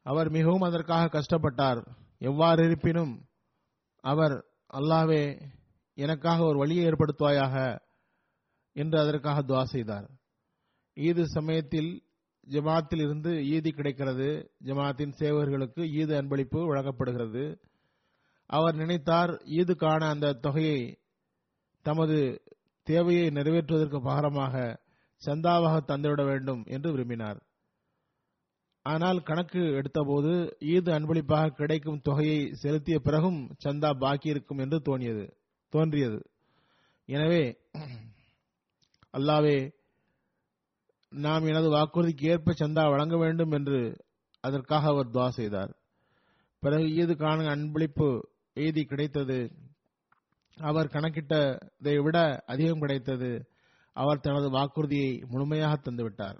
[0.02, 1.86] அவர் மிகவும் அதற்காக கஷ்டப்பட்டார்.
[2.18, 3.26] எவ்வாறு இருப்பினும்
[4.00, 5.40] அவர் அல்லாவே
[5.94, 7.78] எனக்காக ஒரு வழியை ஏற்படுத்துவாயாக
[8.76, 10.06] என்று அதற்காக துவா செய்தார்.
[10.96, 11.90] ஈது சமயத்தில்
[12.50, 14.54] ஜமாத்தில் இருந்து ஈதி கிடைக்கிறது.
[14.64, 17.60] ஜமாத்தின் சேவர்களுக்கு ஈது அன்பளிப்பு வழங்கப்படுகிறது.
[18.46, 20.98] அவர் நினைத்தார் ஈதுக்கான அந்த தொகையை
[21.82, 22.42] தமது
[22.82, 24.54] தேவையை நிறைவேற்றுவதற்கு பகரமாக
[25.22, 27.38] சந்தாவாக தந்துவிட வேண்டும் என்று விரும்பினார்.
[28.86, 30.30] ஆனால் கணக்கு எடுத்தபோது
[30.72, 35.24] ஈது அன்பளிப்பாக கிடைக்கும் தொகையை செலுத்திய பிறகும் சந்தா பாக்கி இருக்கும் என்று தோணியது
[35.72, 36.18] தோன்றியது.
[37.08, 37.42] எனவே
[39.14, 39.56] அல்லாவே
[41.12, 43.80] நாம் எனது வாக்குறுதிக்கு ஏற்ப சந்தா வழங்க வேண்டும் என்று
[44.40, 45.72] அதற்காக அவர் துவா செய்தார்.
[46.62, 48.08] பிறகு ஈதுக்கான அன்பளிப்பு
[48.56, 49.38] எய்தி கிடைத்தது.
[50.58, 53.30] அவர் கணக்கிட்டதை விட அதிகம் கிடைத்தது.
[53.96, 56.38] அவர் தனது வாக்குறுதியை முழுமையாக தந்துவிட்டார்.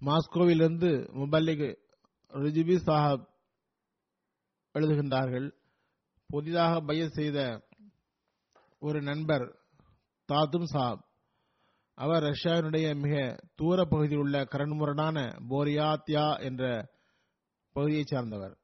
[0.00, 1.76] மாஸ்கோவிலிருந்து முபல்லிக்
[2.28, 3.24] ரிஜிபி சாஹப்
[4.74, 5.52] எழுதுகின்றார்கள்
[6.26, 7.66] புதிதாக பய செய்த
[8.78, 9.58] ஒரு நண்பர்
[10.32, 11.08] தாத்தும் சாப்
[11.94, 15.16] அவர் ரஷ்யாவினுடைய மிக தூர பகுதியில் உள்ள கரண்முரடான
[15.48, 16.92] போரியாத்யா என்ற
[17.72, 18.58] பகுதியைச் சார்ந்தவர்.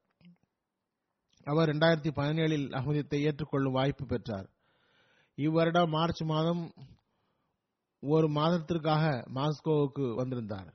[1.45, 4.51] அவர் இரண்டாயிரத்தி பதினேழில் அகமதியத்தை ஏற்றுக்கொள்ளும் வாய்ப்பு பெற்றார்.
[5.37, 6.75] இவ்வருடம் மார்ச் மாதம்
[8.01, 10.75] ஒரு மாதத்திற்காக மாஸ்கோவுக்கு வந்திருந்தார்.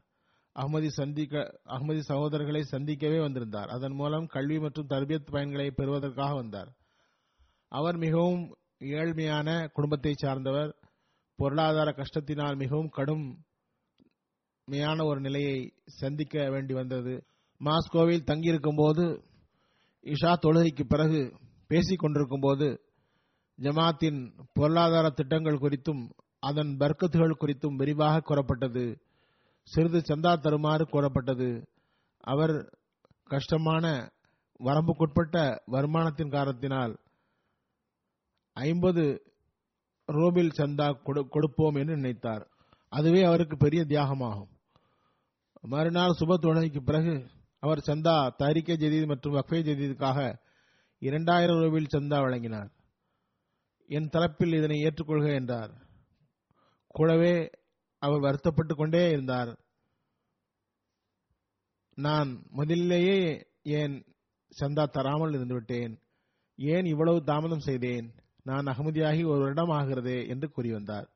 [0.60, 3.68] அகமதி சந்திக்க அகமதி சகோதரர்களை சந்திக்கவே வந்திருந்தார்.
[3.68, 6.76] அதன் மூலம் கல்வி மற்றும் தர்பியத் பயன்களை பெறுவதற்காக வந்தார்.
[7.68, 10.76] அவர் மிகவும் ஏழ்மையான குடும்பத்தை சார்ந்தவர்.
[11.36, 13.44] பொருளாதார கஷ்டத்தினால் மிகவும் கடுமையான
[15.04, 17.26] ஒரு நிலையை சந்திக்க வேண்டி வந்தது.
[17.60, 19.24] மாஸ்கோவில் தங்கியிருக்கும் போது
[20.02, 21.38] இஷா தொழுகைக்கு பிறகு
[21.68, 22.82] பேசிக் கொண்டிருக்கும் போது
[23.62, 26.10] ஜமாத்தின் பொருளாதார திட்டங்கள் குறித்தும்
[26.40, 29.02] அதன் பர்க்கத்துகள் குறித்தும் விரிவாக கூறப்பட்டது.
[29.64, 31.68] சிறிது சந்தா தருமாறு கூறப்பட்டது
[32.20, 32.80] அவர்
[33.24, 34.12] கஷ்டமான
[34.60, 37.00] வரம்புக்குட்பட்ட வருமானத்தின் காரணத்தினால்
[38.54, 39.24] ஐம்பது
[40.06, 40.88] ரோபில் சந்தா
[41.30, 42.48] கொடுப்போம் என்று நினைத்தார்.
[42.90, 44.50] அதுவே அவருக்கு பெரிய தியாகமாகும்.
[45.62, 50.38] மறுநாள் சுப தொழுகைக்கு பிறகு அவர் சந்தா தரிக்க ஜெதீத் மற்றும் வக்ஃபே ஜெதீதுக்காக
[51.00, 52.72] இரண்டாயிரம் ரூபாயில் சந்தா வழங்கினார்.
[53.88, 55.72] என் தரப்பில் இதனை ஏற்றுக்கொள்க என்றார்.
[56.88, 57.50] கூடவே
[58.02, 59.52] அவர் வருத்தப்பட்டு கொண்டே இருந்தார்.
[61.96, 64.06] நான் முதலிலேயே ஏன்
[64.62, 66.02] சந்தா தராமல் இருந்துவிட்டேன்?
[66.58, 68.08] ஏன் இவ்வளவு தாமதம் செய்தேன்?
[68.44, 71.08] நான் அகமதியாகி ஒரு வருடம் ஆகிறதே என்று கூறி வந்தார்.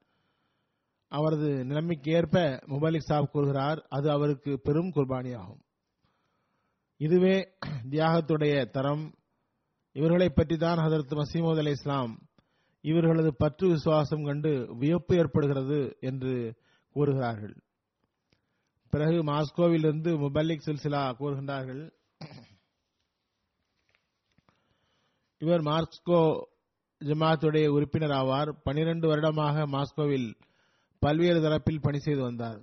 [1.09, 5.61] அவரது நிலைமைக்கு ஏற்ப முபாலிக் சாப் கூறுகிறார் அது அவருக்கு பெரும் குர்பானியாகும்.
[6.97, 7.35] இதுவே
[7.89, 9.05] தியாகத்துடைய தரம்.
[9.93, 12.13] இவர்களை பற்றி தான் ஹதரத் மசீமது அலி இஸ்லாம்
[12.81, 16.63] இவர்களது பற்று விசுவாசம் கண்டு வியப்பு ஏற்படுகிறது என்று
[16.95, 17.55] கூறுகிறார்கள்.
[18.93, 21.83] பிறகு மாஸ்கோவிலிருந்து முபல்லிக் சில்சிலா கூறுகின்றார்கள்.
[25.41, 26.19] இவர் மாஸ்கோ
[27.01, 28.51] ஜமாத்துடைய உறுப்பினர் ஆவார்.
[28.63, 30.29] பனிரெண்டு வருடமாக மாஸ்கோவில்
[31.03, 32.59] பல்வேறு தரப்பில் பணி செய்து வந்தார்.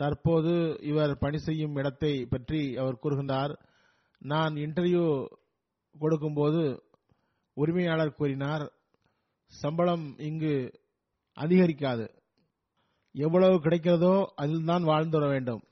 [0.00, 0.52] தற்போது
[0.90, 3.52] இவர் பணி செய்யும் இடத்தை பற்றி அவர் கூறுகின்றார்.
[4.22, 5.04] நான் இன்டர்வியூ
[5.98, 6.62] கொடுக்கும்போது
[7.56, 8.64] உரிமையாளர் கூறினார்
[9.52, 10.54] சம்பளம் இங்கு
[11.36, 12.06] அதிகரிக்காது.
[13.14, 15.62] எவ்வளவு கிடைக்கிறதோ அதில் தான் வாழ்ந்து வர வேண்டும்.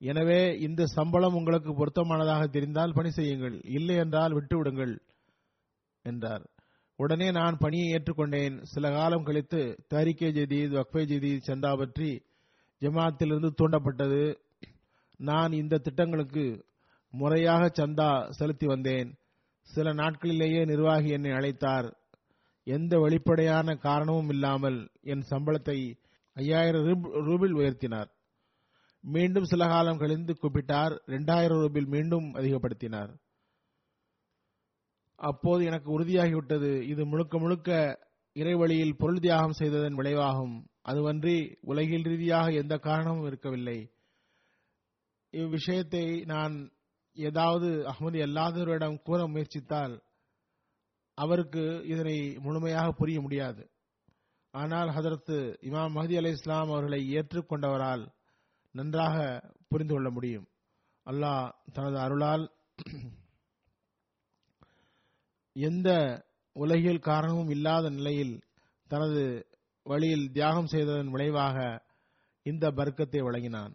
[0.00, 3.56] எனவே இந்த சம்பளம் உங்களுக்கு பொருத்தமானதாக தெரிந்தால் பணி செய்யுங்கள்.
[3.64, 4.94] இல்லை என்றால் விட்டுவிடுங்கள்
[6.04, 6.44] என்றார்.
[6.98, 8.54] உடனே நான் பணியை ஏற்றுக்கொண்டேன்.
[8.62, 9.62] சில காலம் கழித்து
[9.94, 12.10] தரிக்கே ஜதீத் வக்ஃபே ஜதீத் சந்தா பற்றி
[12.82, 14.22] ஜமாத்திலிருந்து தூண்டப்பட்டது.
[15.20, 16.44] நான் இந்த திட்டங்களுக்கு
[17.14, 19.10] முறையாக சந்தா செலுத்தி வந்தேன்.
[19.68, 21.88] சில நாட்களிலேயே நிர்வாகி என்னை அழைத்தார்.
[22.66, 25.78] எந்த வெளிப்படையான காரணமும் இல்லாமல் என் சம்பளத்தை
[26.36, 28.10] ஐயாயிரம் ரூபில் உயர்த்தினார்.
[29.00, 30.94] மீண்டும் சில காலம் கழிந்து கூப்பிட்டார்.
[31.06, 33.12] இரண்டாயிரம் ரூபில் மீண்டும் அதிகப்படுத்தினார்.
[35.16, 36.70] அப்போது எனக்கு உறுதியாகிவிட்டது.
[36.82, 37.70] இது முழுக்க முழுக்க
[38.34, 40.56] இறைவழியில் பொருள் தியாகம் செய்ததன் விளைவாகும்.
[40.88, 43.78] அதுவன்றி உலகில் ரீதியாக எந்த காரணமும் இருக்கவில்லை.
[45.32, 46.54] இவ்விஷயத்தை நான்
[47.16, 49.94] ஏதாவது அகமதி அல்லாதவரிடம் கூற முயற்சித்தால்
[51.18, 53.62] அவருக்கு இதனை முழுமையாக புரிய முடியாது.
[54.60, 55.36] ஆனால் ஹதரத்து
[55.68, 58.04] இமாம் மஹதி அலி இஸ்லாம் அவர்களை ஏற்றுக்கொண்டவரால்
[58.74, 59.16] நன்றாக
[59.70, 60.46] புரிந்து கொள்ள முடியும்.
[61.06, 61.44] அல்லாஹ்
[61.76, 62.44] தனது அருளால்
[65.56, 65.90] எந்த
[66.56, 68.34] உலகில் காரணமும் இல்லாத நிலையில்
[68.90, 69.22] தனது
[69.86, 71.58] வழியில் தியாகம் செய்ததன் விளைவாக
[72.46, 73.74] இந்த பர்க்கத்தை வழங்கினான்.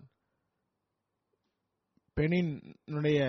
[2.18, 3.20] பெனினுடைய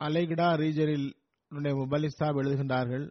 [0.00, 1.08] அலைகிடா ரீஜரில்
[1.80, 3.04] முபலிக் எழுதுகின்றார்கள்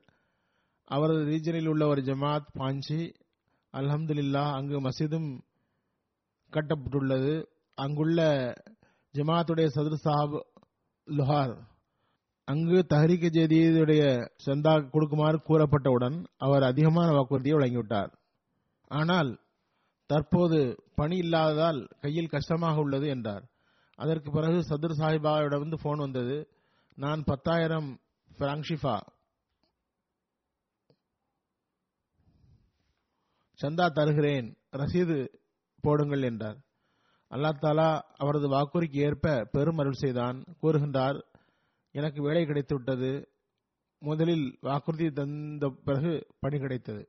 [0.87, 3.01] அவரது ரீஜனில் உள்ள ஒரு ஜமாத் பாஞ்சி
[3.73, 5.29] அல்ஹம்துலில்லா அங்கு மசிதும்
[6.53, 7.45] கட்டப்பட்டுள்ளது.
[7.77, 8.19] அங்குள்ள
[9.13, 10.35] ஜமாத்துடைய சதுர் சாப்
[11.07, 11.53] லுஹார்
[12.47, 14.03] அங்கு தஹரிக ஜதீதுடைய
[14.45, 18.11] சந்தா கொடுக்குமாறு கூறப்பட்டவுடன் அவர் அதிகமான வாக்குறுதியை வழங்கிவிட்டார்.
[18.91, 19.39] ஆனால்
[20.05, 20.59] தற்போது
[20.95, 23.43] பணி இல்லாததால் கையில் கஷ்டமாக உள்ளது என்றார்.
[23.95, 26.37] அதற்கு பிறகு சதுர் சாஹிபாவிடம் வந்து போன் வந்தது.
[26.97, 27.89] நான் பத்தாயிரம்
[28.39, 28.97] பிராங்ஷிஃபா
[33.59, 35.17] சந்தா தருகிறேன் ரசீது
[35.81, 36.57] போடுங்கள் என்றார்.
[37.31, 40.37] அல்லா தாலா அவரது வாக்குறுதிக்கு ஏற்ப பெரும் அருள் செய்தான்.
[40.61, 41.19] கூறுகின்றார்
[41.95, 43.11] எனக்கு வேலை கிடைத்து விட்டது
[44.01, 47.03] முதலில் வாக்குறுதி தந்த பிறகு பணி கிடைத்தது.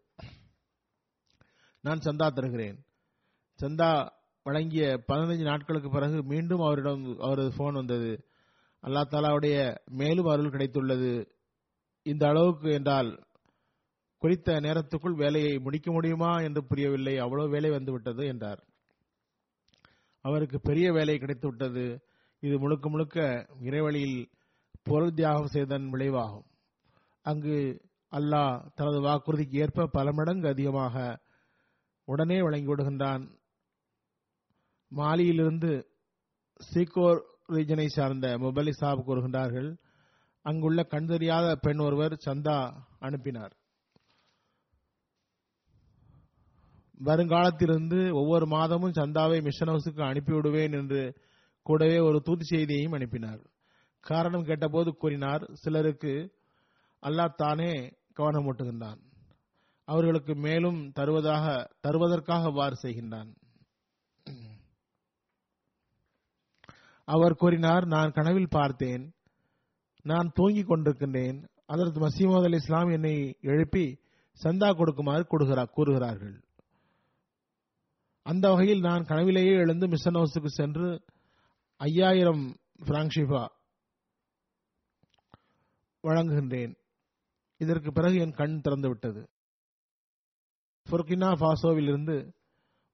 [1.81, 2.77] நான் சந்தா தருகிறேன்.
[3.61, 3.89] சந்தா
[4.47, 8.13] வழங்கிய பதினைஞ்சு நாட்களுக்கு பிறகு மீண்டும் அவரிடம் அவரது போன் வந்தது.
[8.83, 9.57] அல்லா தாலாவுடைய
[9.91, 11.13] மேலும் அருள் கிடைத்துள்ளது.
[12.03, 13.11] இந்த அளவுக்கு என்றால்
[14.25, 17.18] குறித்த நேரத்துக்குள் வேலையை முடிக்க முடியுமா என்று புரியவில்லை.
[17.18, 18.64] அவ்வளவு வேலை வந்துவிட்டது என்றார்.
[20.20, 22.04] அவருக்கு பெரிய வேலை கிடைத்து விட்டது
[22.40, 24.29] இது முழுக்க முழுக்க இறைவழியில்
[24.83, 26.46] பொருள் தியாகம் செய்ததன் விளைவாகும்.
[27.22, 31.20] அங்கு அல்லாஹ் தனது வாக்குறுதிக்கு ஏற்ப பல மடங்கு அதிகமாக
[32.04, 33.29] உடனே வழங்கி விடுகின்றான்.
[34.96, 35.87] மாலியிலிருந்து
[36.75, 39.77] சீக்கோர் ரீஜனை சார்ந்த முபலி சாப் கூறுகின்றார்கள்.
[40.42, 43.56] அங்குள்ள கண் தெரியாத பெண் ஒருவர் சந்தா அனுப்பினார்.
[46.99, 51.17] வருங்காலத்திலிருந்து ஒவ்வொரு மாதமும் சந்தாவை மிஷன் ஹவுஸுக்கு அனுப்பிவிடுவேன் என்று
[51.63, 53.40] கூடவே ஒரு தூது செய்தியையும் அனுப்பினார்.
[54.01, 56.35] காரணம் கேட்டபோது கூறினார் சிலருக்கு
[57.03, 57.73] அல்லாஹ் தானே
[58.17, 59.01] கவனமூட்டுகின்றான்
[59.85, 63.35] அவர்களுக்கு மேலும் தருவதாக தருவதற்காக அவ்வாறு செய்கின்றான்.
[67.05, 69.13] அவர் கூறினார் நான் கனவில் பார்த்தேன்.
[70.03, 71.45] நான் தூங்கிக் கொண்டிருக்கின்றேன்.
[71.67, 73.99] அதற்கு மசீமது அலி இஸ்லாம் என்னை எழுப்பி
[74.45, 76.42] சந்தா கொடுக்குமாறு கூறுகிறார் கூறுகிறார்கள்.
[78.27, 81.04] அந்த வகையில் நான் கனவிலேயே எழுந்து மிஷன் ஹவுஸுக்கு சென்று
[81.77, 83.46] ஐயாயிரம் பிராங்ஷிபா
[86.02, 86.75] வழங்குகின்றேன்.
[87.56, 89.29] இதற்கு பிறகு என் கண் திறந்து விட்டது.
[90.90, 92.35] புர்கினா இருந்து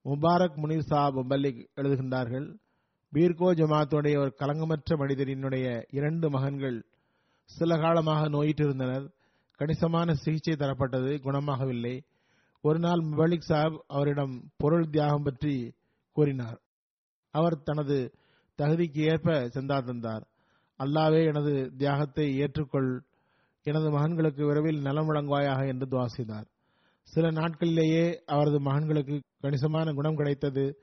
[0.05, 2.59] முபாரக் முனீர் சாப் மல்லிக் எழுதுகின்றார்கள்
[3.13, 6.85] பீர்கோ ஜமாத்துடைய ஒரு கலங்கமற்ற மனிதரினுடைய இரண்டு மகன்கள்
[7.45, 9.13] சில காலமாக நோயிட்டிருந்தனர்
[9.57, 11.95] கணிசமான சிகிச்சை தரப்பட்டது குணமாகவில்லை.
[12.63, 15.75] ஒரு நாள் முபலிக் சாப் அவரிடம் பொருள் தியாகம் பற்றி
[16.13, 16.61] கூறினார்.
[17.31, 18.15] அவர் தனது
[18.59, 20.27] தகுதிக்கு ஏற்ப சந்தா தந்தார்.
[20.79, 23.01] அல்லாவே எனது தியாகத்தை ஏற்றுக்கொள்.
[23.63, 26.47] எனது மகன்களுக்கு விரைவில் நலம் வழங்குவாயாக என்று துவா செய்தார்.
[27.03, 30.79] சில நாட்களிலேயே அவரது மகன்களுக்கு கணிசமான குணம் கிடைத்தது.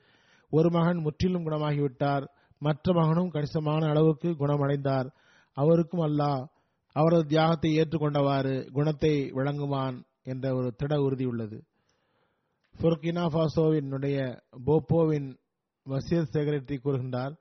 [0.50, 2.24] ஒரு மகன் முற்றிலும் குணமாகிவிட்டார்.
[2.58, 5.10] மற்ற மகனும் கணிசமான அளவுக்கு குணமடைந்தார்.
[5.52, 6.48] அவருக்கும் அல்லாஹ்
[6.92, 10.04] அவரது தியாகத்தை ஏற்றுக்கொண்டவாறு குணத்தை வழங்குவான்.
[10.28, 11.58] என்ற ஒரு திட உறுதி உள்ளது.
[12.80, 14.18] புர்கினா பாசோவினுடைய
[14.66, 15.28] போப்போவின்
[15.86, 17.34] வசியத் செக்ரட்டரி கூறுகின்றார்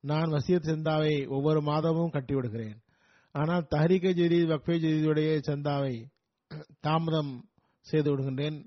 [0.00, 2.78] நான் வசியத் சந்தாவை ஒவ்வொரு மாதமும் கட்டிவிடுகிறேன்.
[3.32, 5.94] ஆனால் தஹரிகை ஜதீத் வக்ஃபே ஜதீதுடைய சந்தாவை
[6.80, 7.32] தாமதம்
[7.80, 8.58] செய்து விடுகின்றேன்.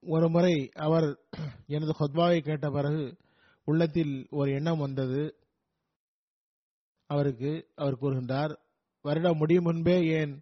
[0.00, 1.08] ஒரு முறை அவர்
[1.66, 3.16] எனது ஹொத்பாவை கேட்ட பிறகு
[3.64, 5.22] உள்ளத்தில் ஒரு எண்ணம் வந்தது.
[7.10, 8.52] அவருக்கு அவர் கூறுகின்றார்
[9.04, 10.34] வருடம் முடியும் முன்பே ஏன்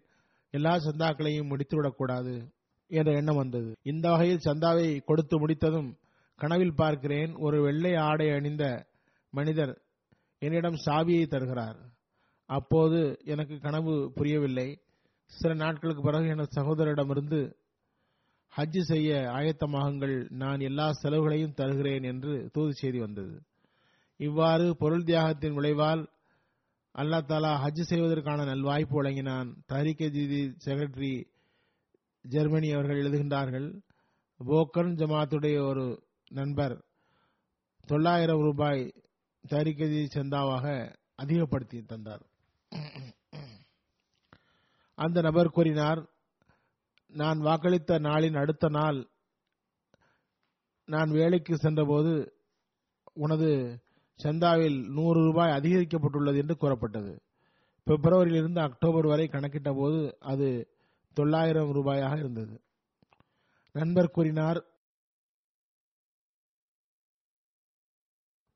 [0.49, 2.49] எல்லா சந்தாக்களையும் முடித்துவிடக்கூடாது
[2.87, 3.77] என்ற எண்ணம் வந்தது.
[3.83, 5.97] இந்த வகையில் சந்தாவை கொடுத்து முடித்ததும்
[6.35, 8.87] கனவில் பார்க்கிறேன் ஒரு வெள்ளை ஆடை அணிந்த
[9.29, 9.81] மனிதர்
[10.39, 11.77] என்னிடம் சாவியை தருகிறார்.
[12.45, 14.79] அப்போது எனக்கு கனவு புரியவில்லை.
[15.25, 17.39] சில நாட்களுக்கு பிறகு எனது சகோதரிடமிருந்து
[18.57, 23.41] ஹஜ் செய்ய ஆயத்தமாகுங்கள் நான் எல்லா செலவுகளையும் தருகிறேன் என்று தூது செய்தி வந்தது.
[24.17, 26.09] இவ்வாறு பொருள் தியாகத்தின் விளைவால்
[26.97, 29.49] அல்லா தாலா ஹஜ் செய்வதற்கான நல்வாய்ப்பு வழங்கினான்.
[29.67, 31.25] தஹரிகே ஜிதி செக்ரட்டரி
[32.21, 33.67] ஜெர்மனி அவர்கள் எழுதுகின்றார்கள்
[34.39, 35.85] போக்கன் ஜமாத்துடைய ஒரு
[36.29, 36.75] நண்பர்
[37.85, 38.81] தொள்ளாயிரம் ரூபாய்
[39.47, 40.65] தஹரிகே சந்தாவாக
[41.15, 42.23] அதிகப்படுத்தி தந்தார்.
[44.97, 46.01] அந்த நபர் கூறினார்
[47.07, 48.99] நான் வாக்களித்த நாளின் அடுத்த நாள்
[50.85, 52.13] நான் வேலைக்கு சென்றபோது
[53.13, 53.51] உனது
[54.23, 57.13] சந்தாவில் நூறு ரூபாய் அதிகரிக்கப்பட்டுள்ளது என்று கூறப்பட்டது.
[57.87, 60.47] பிப்ரவரியிலிருந்து அக்டோபர் வரை கணக்கிட்ட போது அது
[61.13, 62.55] தொள்ளாயிரம் ரூபாயாக இருந்தது.
[63.75, 64.59] நண்பர் கூறினார்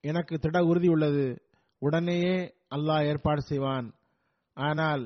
[0.03, 1.25] எனக்கு திட உறுதி உள்ளது.
[1.79, 2.35] உடனேயே
[2.75, 3.87] அல்லாஹ் ஏற்பாடு செய்வான்.
[4.57, 5.03] ஆனால்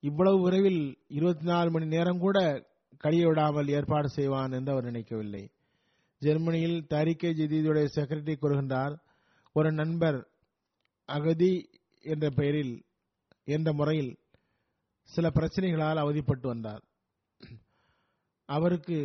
[0.00, 2.38] இவ்வளவு விரைவில் இருபத்தி நாலு மணி நேரம் கூட
[2.96, 5.42] கழிய விடாமல் ஏற்பாடு செய்வான் என்று அவர் நினைக்கவில்லை.
[6.22, 8.94] ஜெர்மனியில் தாரிகே ஜதீதுடைய செக்ரட்டரி கூறுகின்றார்
[9.58, 10.18] ஒரு நண்பர்
[11.08, 11.52] அகதி
[12.12, 12.74] என்ற பெயரில்
[13.54, 14.12] என்ற முறையில்
[15.10, 16.82] சில பிரச்சனைகளால் அவதிப்பட்டு வந்தார்.
[18.48, 18.98] அவருக்கு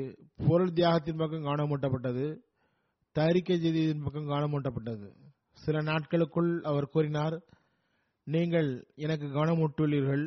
[0.47, 2.25] பொருள் தியாகத்தின் பக்கம் கவனமூட்டப்பட்டது
[3.15, 5.07] தயாரிக்கை ஜதீதின் பக்கம் கவனமூட்டப்பட்டது
[5.63, 7.35] சில நாட்களுக்குள் அவர் கூறினார்
[8.27, 8.69] நீங்கள்
[9.05, 10.25] எனக்கு கவனமூட்டுள்ளீர்கள்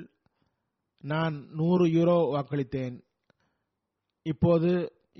[1.04, 2.96] நான் நூறு யூரோ வாக்களித்தேன்.
[4.26, 4.70] இப்போது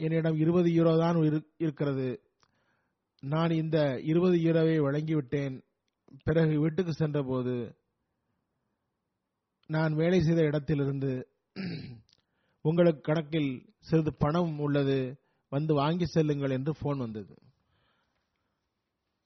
[0.04, 1.18] என்னிடம் இருபது யூரோ தான்
[1.64, 2.08] இருக்கிறது.
[3.32, 3.78] நான் இந்த
[4.10, 5.54] இருபது யூரோவை வழங்கிவிட்டேன்.
[6.26, 7.54] பிறகு வீட்டுக்கு சென்றபோது
[9.70, 11.12] நான் வேலை செய்த இடத்திலிருந்து
[12.64, 13.50] உங்களுக்கு கணக்கில்
[13.88, 14.98] சிறிது பணம் உள்ளது
[15.52, 17.34] வந்து வாங்கி செல்லுங்கள் என்று போன் வந்தது.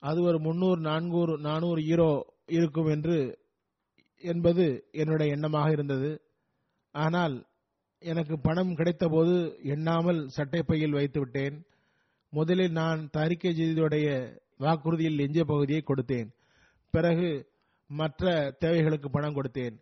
[0.02, 2.10] அது ஒரு முன்னூறு நான்கூறு நானூறு யூரோ
[2.56, 3.16] இருக்கும் என்று
[4.24, 4.64] என்பது
[5.02, 6.10] என்னுடைய எண்ணமாக இருந்தது.
[6.94, 7.34] ஆனால்
[8.02, 9.34] எனக்கு பணம் கிடைத்தபோது
[9.74, 11.56] எண்ணாமல் சட்டைப்பையில் வைத்து விட்டேன்
[12.30, 14.08] முதலில் நான் தாரிக்கை ஜெயிதுடைய
[14.58, 16.28] வாக்குறுதியில் எஞ்சிய பகுதியை கொடுத்தேன்.
[16.90, 17.28] பிறகு
[17.90, 19.76] மற்ற தேவைகளுக்கு பணம் கொடுத்தேன்.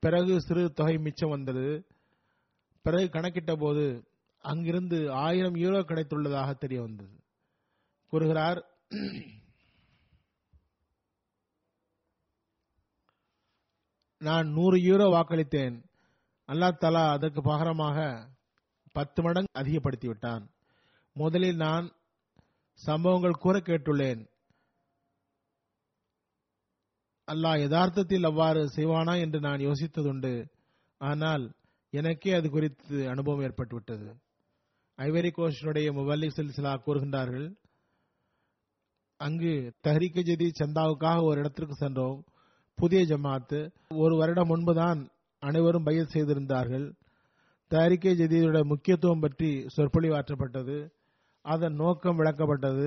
[0.00, 1.86] பிறகு சிறு தொகை மிச்சம் வந்தது.
[2.82, 3.84] பிறகு கணக்கிட்ட போது
[4.44, 7.16] அங்கிருந்து ஆயிரம் யூரோ கிடைத்துள்ளதாக தெரிய வந்தது.
[8.12, 8.60] கூறுகிறார்
[14.18, 15.76] நான் நூறு யூரோ வாக்களித்தேன்.
[16.48, 17.98] அல்லா தலா அதற்கு பகரமாக
[18.92, 20.44] பத்து மடங்கு அதிகப்படுத்தி விட்டான்
[21.20, 21.86] முதலில் நான்
[22.78, 24.22] சம்பவங்கள் கூற கேட்டுள்ளேன்.
[27.28, 30.32] அல்லாஹ் யதார்த்தத்தில் அவ்வாறு செய்வானா என்று நான் யோசித்ததுண்டு.
[31.00, 31.44] ஆனால்
[31.92, 34.08] எனக்கே அது குறித்து அனுபவம் ஏற்பட்டுவிட்டது.
[34.98, 37.48] ஐவரி கோஷனுடைய முவல்லி சிலா கூறுகின்றார்கள்
[39.20, 39.52] அங்கு
[39.84, 42.18] தஹரிக்க ஜதி சந்தாவுக்காக ஒரு இடத்திற்கு சென்றோம்.
[42.78, 43.60] புதிய ஜமாத்து.
[44.02, 45.00] ஒரு வருடம் முன்புதான்
[45.42, 46.86] அனைவரும் பயிர் செய்திருந்தார்கள்.
[47.70, 50.76] தயாரிக்கை ஜதீதுடைய முக்கியத்துவம் பற்றி சொற்பொழிவாற்றப்பட்டது
[51.48, 52.86] அதன் நோக்கம் விளக்கப்பட்டது.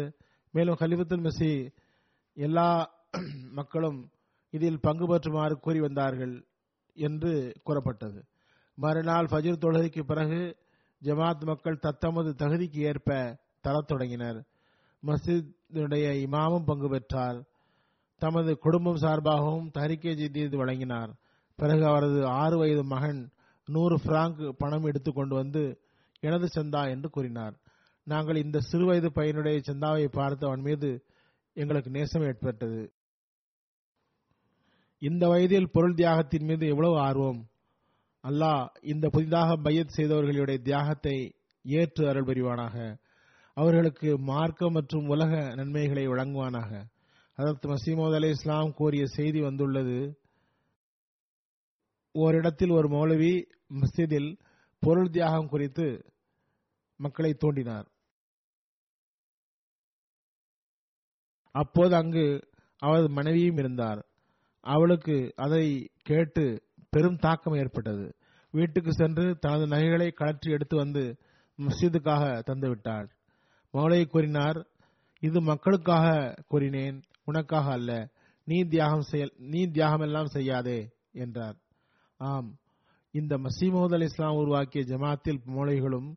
[0.51, 1.53] மேலும் ஹலிபத்துல் மெஸ்ஸி
[2.33, 2.69] எல்லா
[3.51, 3.99] மக்களும்
[4.49, 6.33] இதில் பங்கு பெற்றுமாறு கூறி வந்தார்கள்
[6.93, 7.31] என்று
[7.63, 8.21] கூறப்பட்டது.
[8.75, 10.39] மறுநாள் ஃபஜிர் தொழுகைக்கு பிறகு
[11.03, 14.39] ஜமாத் மக்கள் தத்தமது தகுதிக்கு ஏற்ப தரத் தொடங்கினர்.
[15.05, 17.39] மஸ்ஜிதுடைய இமாமும் பங்கு பெற்றார்.
[18.17, 21.11] தமது குடும்பம் சார்பாகவும் தஹரிக்கே ஜதீத் வழங்கினார்.
[21.55, 23.21] பிறகு அவரது ஆறு வயது மகன்
[23.65, 25.63] நூறு பிராங்க் பணம் எடுத்து கொண்டு வந்து
[26.19, 27.55] எனது சந்தா என்று கூறினார்.
[28.03, 31.05] நாங்கள் இந்த சிறுவயது பையனுடைய சந்தாவை பார்த்து அவன் மீது
[31.53, 32.93] எங்களுக்கு நேசம் ஏற்பட்டது.
[34.99, 37.47] இந்த வயதில் பொருள் தியாகத்தின் மீது எவ்வளவு ஆர்வம்.
[38.23, 42.97] அல்லாஹ் இந்த புதிதாக பையத் செய்தவர்களுடைய தியாகத்தை ஏற்று அருள் புரிவானாக.
[43.53, 46.83] அவர்களுக்கு மார்க்க மற்றும் உலக நன்மைகளை வழங்குவானாக.
[47.35, 50.19] அதற்கு மசீமோத் அலி இஸ்லாம் கூறிய செய்தி வந்துள்ளது.
[52.11, 54.37] ஓரிடத்தில் ஒரு மௌலவி மஸ்ஜிதில்
[54.79, 56.13] பொருள் தியாகம் குறித்து
[56.95, 57.90] மக்களை தோண்டினார்.
[61.51, 62.25] அப்போது அங்கு
[62.77, 64.05] அவரது மனைவியும் இருந்தார்.
[64.59, 68.15] அவளுக்கு அதை கேட்டு பெரும் தாக்கம் ஏற்பட்டது.
[68.51, 71.17] வீட்டுக்கு சென்று தனது நகைகளை கழற்றி எடுத்து வந்து
[71.59, 73.07] மஸ்ஜிதுக்காக தந்துவிட்டார்
[73.73, 74.67] மௌலை கூறினார்
[75.19, 76.07] இது மக்களுக்காக
[76.47, 77.91] கூறினேன் உனக்காக அல்ல.
[78.45, 80.79] நீ தியாகம் செய்ய நீ தியாகம் எல்லாம் செய்யாதே
[81.11, 81.57] என்றார்.
[82.17, 82.49] ஆம்
[83.11, 86.09] இந்த மசீமோத் அலி இஸ்லாம் உருவாக்கிய ஜமாத்தில் மூளைகளும்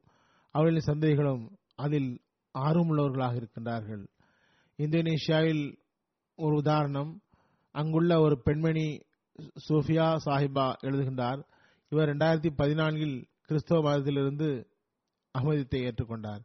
[0.50, 2.10] அவர்களின் சந்தைகளும் அதில்
[2.54, 4.04] ஆர்வமுள்ளவர்களாக இருக்கின்றார்கள்.
[4.76, 5.76] இந்தோனேஷியாவில்
[6.36, 7.20] ஒரு உதாரணம்.
[7.72, 9.00] அங்குள்ள ஒரு பெண்மணி
[9.68, 11.42] சோஃபியா சாஹிபா எழுதுகின்றார்
[11.88, 14.66] இவர் இரண்டாயிரத்தி பதினான்கில் கிறிஸ்தவ மதத்திலிருந்து
[15.38, 16.40] அகமதித்தை ஏற்றுக்கொண்டார்.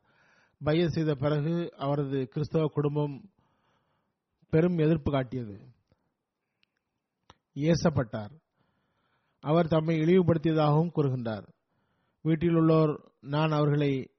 [0.63, 3.29] பைய செய்த பிறகு அவரது கிறிஸ்தவ குடும்பம்
[4.49, 5.67] பெரும் எதிர்ப்பு காட்டியது.
[7.53, 8.31] ஏசப்பட்டார்.
[9.39, 11.47] அவர் தம்மை இழிவுபடுத்தியதாகவும் கூறுகின்றார்.
[12.21, 14.09] வீட்டில் உள்ளோர் நான் அவர்களை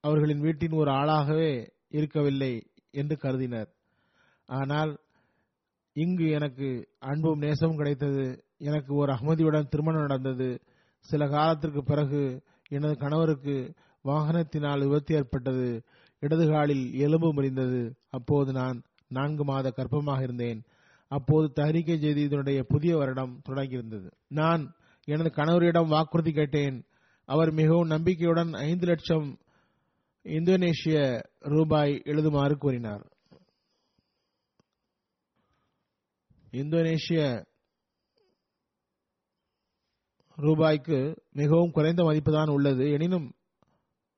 [0.00, 2.67] அவர்களின் வீட்டின் ஒரு ஆளாகவே இருக்கவில்லை.
[2.90, 3.68] என்று கருதினர்.
[4.46, 4.98] ஆனால்
[5.92, 8.44] இங்கு எனக்கு அன்பும் நேசமும் கிடைத்தது.
[8.58, 10.60] எனக்கு ஒரு அகமதியுடன் திருமணம் நடந்தது.
[11.00, 13.74] சில காலத்திற்கு பிறகு எனது கணவருக்கு
[14.04, 15.84] வாகனத்தினால் விபத்து ஏற்பட்டது.
[16.20, 17.94] இடதுகாலில் எலும்பு முறிந்தது.
[18.10, 20.62] அப்போது நான் நான்கு மாத கர்ப்பமாக இருந்தேன்.
[21.08, 24.10] அப்போது தஹரிக்கை ஜெதீதனுடைய புதிய வருடம் தொடங்கியிருந்தது.
[24.28, 24.74] நான்
[25.04, 26.84] எனது கணவரிடம் வாக்குறுதி கேட்டேன்.
[27.24, 29.38] அவர் மிகவும் நம்பிக்கையுடன் ஐந்து லட்சம்
[30.28, 33.16] இந்தோனேஷிய ரூபாய் எழுதுமாறு கூறினார்.
[36.50, 37.46] இந்தோனேஷிய
[40.36, 42.90] ரூபாய்க்கு மிகவும் குறைந்த மதிப்புதான் உள்ளது.
[42.90, 43.34] எனினும்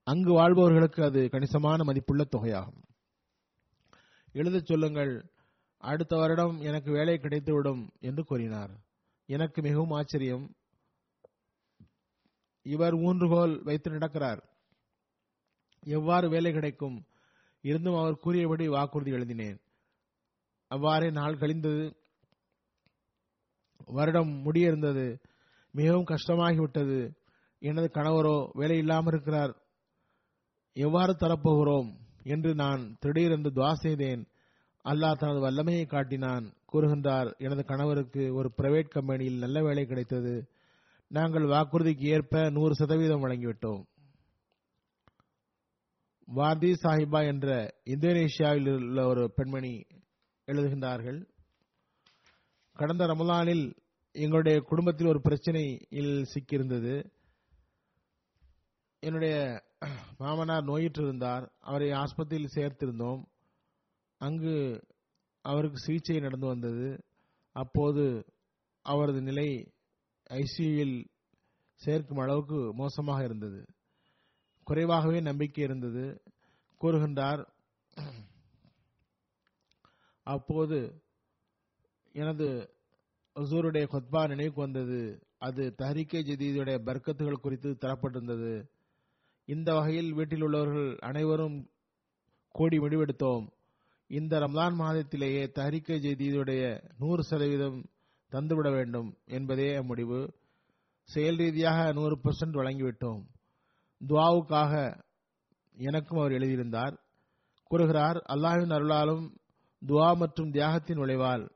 [0.03, 2.83] அங்கு வாழ்பவர்களுக்கு அது கணிசமான மதிப்புள்ள தொகையாகும்.
[4.33, 5.31] எழுதச் சொல்லுங்கள்
[5.79, 8.81] அடுத்த வருடம் எனக்கு வேலை கிடைத்துவிடும் என்று கூறினார்.
[9.27, 10.55] எனக்கு மிகவும் ஆச்சரியம்.
[12.63, 14.50] இவர் ஊன்றுகோல் வைத்து நடக்கிறார்.
[15.87, 17.05] எவ்வாறு வேலை கிடைக்கும்?
[17.63, 19.59] இருந்தும் அவர் கூறியபடி வாக்குறுதி எழுதினேன்.
[20.69, 21.95] அவ்வாறே நாள் கழிந்தது
[23.87, 25.21] வருடம் முடியிருந்தது.
[25.73, 27.15] மிகவும் கஷ்டமாகிவிட்டது.
[27.59, 29.57] எனது கணவரோ வேலை இல்லாமல் இருக்கிறார்
[30.73, 31.89] எவ்வாறு தரப்போகிறோம்?
[32.25, 34.27] என்று நான் திடீரென்று துவா செய்தேன்.
[34.85, 36.53] அல்லாஹ் தனது வல்லமையை காட்டினான்.
[36.73, 40.49] கூறுகின்றார் எனது கணவருக்கு ஒரு பிரைவேட் கம்பெனியில் நல்ல வேலை கிடைத்தது.
[41.09, 43.83] நாங்கள் வாக்குறுதிக்கு ஏற்ப நூறு சதவீதம் வழங்கிவிட்டோம்.
[46.35, 49.87] வாதி சாஹிபா என்ற இந்தோனேஷியாவில் உள்ள ஒரு பெண்மணி
[50.47, 51.27] எழுதுகின்றார்கள்.
[52.73, 53.75] கடந்த ரமலானில்
[54.13, 57.11] எங்களுடைய குடும்பத்தில் ஒரு பிரச்சனையில் சிக்கியிருந்தது.
[58.99, 59.63] என்னுடைய
[60.19, 61.49] மாமனார் நோயிற்றிருந்தார்.
[61.61, 63.25] அவரை ஆஸ்பத்திரியில் சேர்த்திருந்தோம்.
[64.19, 64.85] அங்கு
[65.43, 67.05] அவருக்கு சிகிச்சை நடந்து வந்தது.
[67.53, 68.25] அப்போது
[68.83, 69.73] அவரது நிலை
[70.31, 71.07] ஐசியூவில்
[71.75, 73.65] சேர்க்கும் அளவுக்கு மோசமாக இருந்தது.
[74.71, 76.05] குறைவாகவே நம்பிக்கை இருந்தது.
[76.81, 77.41] கூறுகின்றார்
[80.27, 80.79] அப்போது
[82.15, 82.47] எனது
[83.37, 85.01] ஹசூருடைய கொத்பா நினைவுக்கு வந்தது.
[85.39, 88.53] அது தஹரிக்கே ஜதீதுடைய பர்க்கத்துகள் குறித்து தரப்பட்டிருந்தது.
[89.49, 91.57] இந்த வகையில் வீட்டில் உள்ளவர்கள் அனைவரும்
[92.55, 93.47] கோடி முடிவெடுத்தோம்.
[94.11, 96.63] இந்த ரம்லான் மாதத்திலேயே தஹரிக்கே ஜதீதுடைய
[96.99, 97.79] நூறு சதவீதம்
[98.33, 100.21] தந்துவிட வேண்டும் என்பதே முடிவு.
[101.09, 103.23] செயல் ரீதியாக நூறு பர்சன்ட் வழங்கிவிட்டோம்.
[104.09, 105.03] துவாவுக்காக
[105.77, 106.95] எனக்கும் அவர் எழுதியிருந்தார்.
[107.65, 109.25] கூறுகிறார் அல்லாஹின் அருளாலும்
[109.87, 111.51] துவா மற்றும் தியாகத்தின் விளைவால்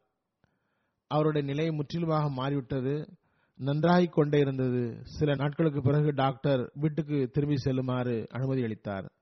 [1.08, 3.08] அவருடைய நிலை முற்றிலுமாக மாறிவிட்டது
[3.56, 5.00] நன்றாகிக் கொண்டே இருந்தது.
[5.04, 9.12] சில நாட்களுக்கு பிறகு டாக்டர் வீட்டுக்கு திரும்பி செல்லுமாறு அனுமதி அளித்தார்.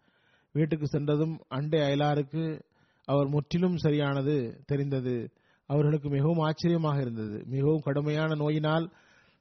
[0.53, 2.61] வீட்டுக்கு சென்றதும் அண்டை அயலாருக்கு
[3.05, 5.33] அவர் முற்றிலும் சரியானது தெரிந்தது.
[5.67, 7.45] அவர்களுக்கு மிகவும் ஆச்சரியமாக இருந்தது.
[7.47, 8.93] மிகவும் கடுமையான நோயினால்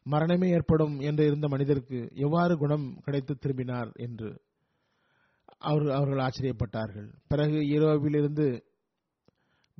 [0.03, 4.41] மரணமே ஏற்படும் என்று இருந்த மனிதருக்கு எவ்வாறு குணம் கிடைத்து திரும்பினார் என்று
[5.57, 7.13] அவர் அவர்கள் ஆச்சரியப்பட்டார்கள்.
[7.27, 8.63] பிறகு ஈரோவிலிருந்து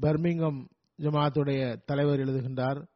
[0.01, 2.89] பர்மிங்கம் ஜமாத்துடைய தலைவர் எழுதுகின்றார்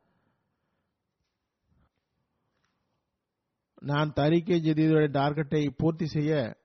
[3.80, 6.58] நான் தரிக்கை ஜதீதுடைய டார்கெட்டை பூர்த்தி செய்ய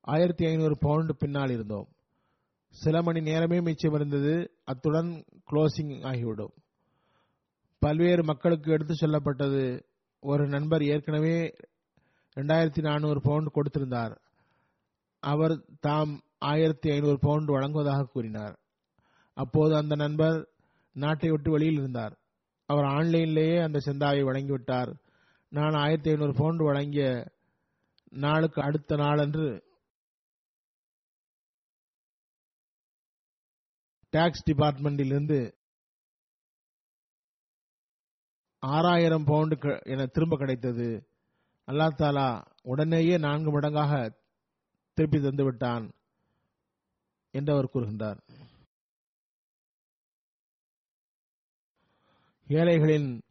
[0.00, 1.88] ஆயிரத்தி ஐநூறு பவுண்டு பின்னால் இருந்தோம்.
[2.70, 4.50] சில மணி நேரமே மிச்சம் இருந்தது.
[4.64, 6.52] அத்துடன் க்ளோசிங் ஆகிவிடும்.
[7.80, 9.82] பல்வேறு மக்களுக்கு எடுத்து சொல்லப்பட்டது.
[10.20, 11.54] ஒரு நண்பர் ஏற்கனவே
[12.36, 14.16] ரெண்டாயிரத்தி நானூறு பவுண்ட் கொடுத்திருந்தார்.
[15.20, 18.58] அவர் தாம் ஆயிரத்தி ஐநூறு பவுண்ட் வழங்குவதாக கூறினார்.
[19.34, 20.48] அப்போது அந்த நண்பர்
[20.92, 22.18] நாட்டை விட்டு வெளியில் இருந்தார்.
[22.66, 24.94] அவர் ஆன்லைனிலேயே அந்த செந்தாவை வழங்கிவிட்டார்.
[25.48, 27.32] நான் ஆயிரத்தி ஐநூறு பவுண்ட் வழங்கிய
[28.10, 29.68] நாளுக்கு அடுத்த நாளன்று
[34.10, 35.58] டாக்ஸ் டிபார்ட்மெண்டில்
[38.60, 41.06] ஆறாயிரம் பவுண்டு க- என திரும்ப கிடைத்தது.
[41.66, 44.14] அல்லா தாலா உடனேயே நான்கு மடங்காக
[44.92, 45.92] திருப்பி தந்து விட்டான்
[47.30, 48.18] என்று அவர் கூறுகின்றார்.
[52.46, 53.22] ஏழைகளின்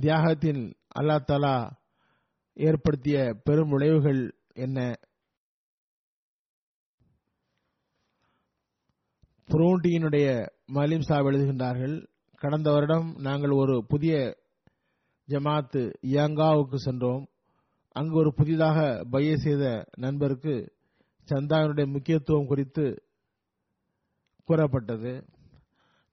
[0.00, 1.70] தியாகத்தில் அல்லா தாலா
[2.54, 4.94] ஏற்படுத்திய பெரும் விளைவுகள் என்ன?
[9.46, 12.06] புரோண்டியினுடைய மலிம் சாப் எழுதுகின்றார்கள்
[12.36, 14.36] கடந்த வருடம் நாங்கள் ஒரு புதிய
[15.28, 17.26] ஜமாத்து யாங்காவுக்கு சென்றோம்.
[17.92, 20.72] அங்கு ஒரு புதிதாக பைய செய்த நண்பருக்கு
[21.32, 23.02] சந்தாவினுடைய முக்கியத்துவம் குறித்து
[24.44, 25.24] கூறப்பட்டது.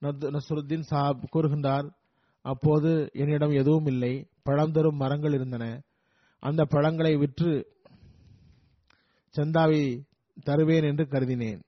[0.01, 1.95] நத்- சாப் கூறுகின்றார்
[2.41, 4.27] அப்போது என்னிடம் எதுவும் இல்லை.
[4.43, 5.83] பழம் தரும் மரங்கள் இருந்தன.
[6.39, 7.75] அந்த பழங்களை விற்று
[9.37, 10.03] சந்தாவை
[10.43, 11.63] தருவேன் என்று கருதினேன்.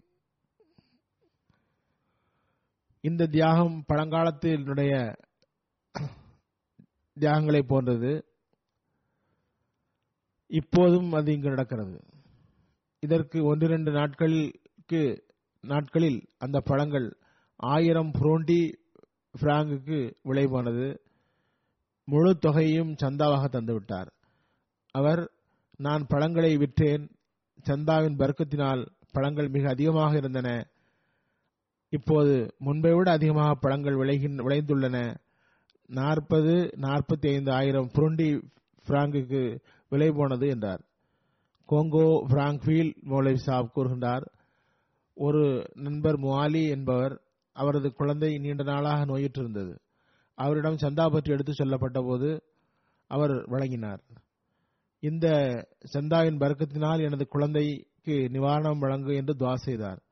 [3.02, 5.16] இந்த தியாகம் பழங்காலத்தினுடைய
[7.20, 8.26] தியாகங்களை போன்றது.
[10.48, 12.00] இப்போதும் அது இங்கு நடக்கிறது.
[13.00, 15.24] இதற்கு ஒன்றிரண்டு நாட்களுக்கு
[15.62, 17.18] நாட்களில் அந்த பழங்கள்
[17.56, 18.74] ஆயிரம் புரோண்டி
[19.42, 21.02] பிராங்குக்கு விலை போனது
[22.06, 24.08] முழு தொகையையும் சந்தாவாக தந்துவிட்டார்.
[24.92, 25.32] அவர்
[25.78, 27.10] நான் பழங்களை விற்றேன்.
[27.70, 30.68] சந்தாவின் வர்க்கத்தினால் பழங்கள் மிக அதிகமாக இருந்தன.
[31.90, 35.16] இப்போது முன்பை விட அதிகமாக பழங்கள் விளைகின் விளைந்துள்ளன.
[35.88, 38.42] நாற்பது நாற்பத்தி ஐந்து ஆயிரம் புருண்டி
[38.88, 39.60] பிராங்குக்கு
[39.90, 40.82] விலை போனது என்றார்.
[41.70, 44.26] கோங்கோ பிராங்க்வீல் மௌலவி சாப் கூறுகின்றார்
[45.14, 47.22] ஒரு நண்பர் முவாலி என்பவர்
[47.54, 49.78] அவரது குழந்தை நீண்ட நாளாக நோயுற்றிருந்தது.
[50.36, 52.44] அவரிடம் சந்தா பற்றி எடுத்து சொல்லப்பட்ட போது
[53.08, 54.02] அவர் வழங்கினார்.
[55.00, 55.28] இந்த
[55.94, 60.05] சந்தாவின் வர்க்கத்தினால் எனது குழந்தைக்கு நிவாரணம் வழங்கு என்று துவா செய்தார்.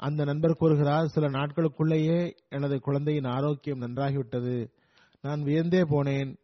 [0.00, 4.72] அந்த நண்பர் கூறுகிறார் சில நாட்களுக்குள்ளேயே எனது குழந்தையின் ஆரோக்கியம் நன்றாகிவிட்டது.
[5.20, 6.36] நான் வியந்தே போனேன்.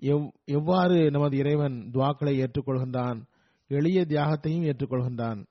[0.00, 3.22] எவ்- எவ்வாறு நமது இறைவன் துவாக்களை ஏற்றுக்கொள்கின்றான்?
[3.68, 5.46] எளிய தியாகத்தையும் ஏற்றுக்கொள்கின்றான்.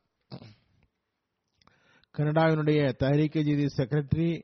[2.18, 4.44] கனடாவினுடைய தஹரீக்க ஜீதி செக்ரட்டரி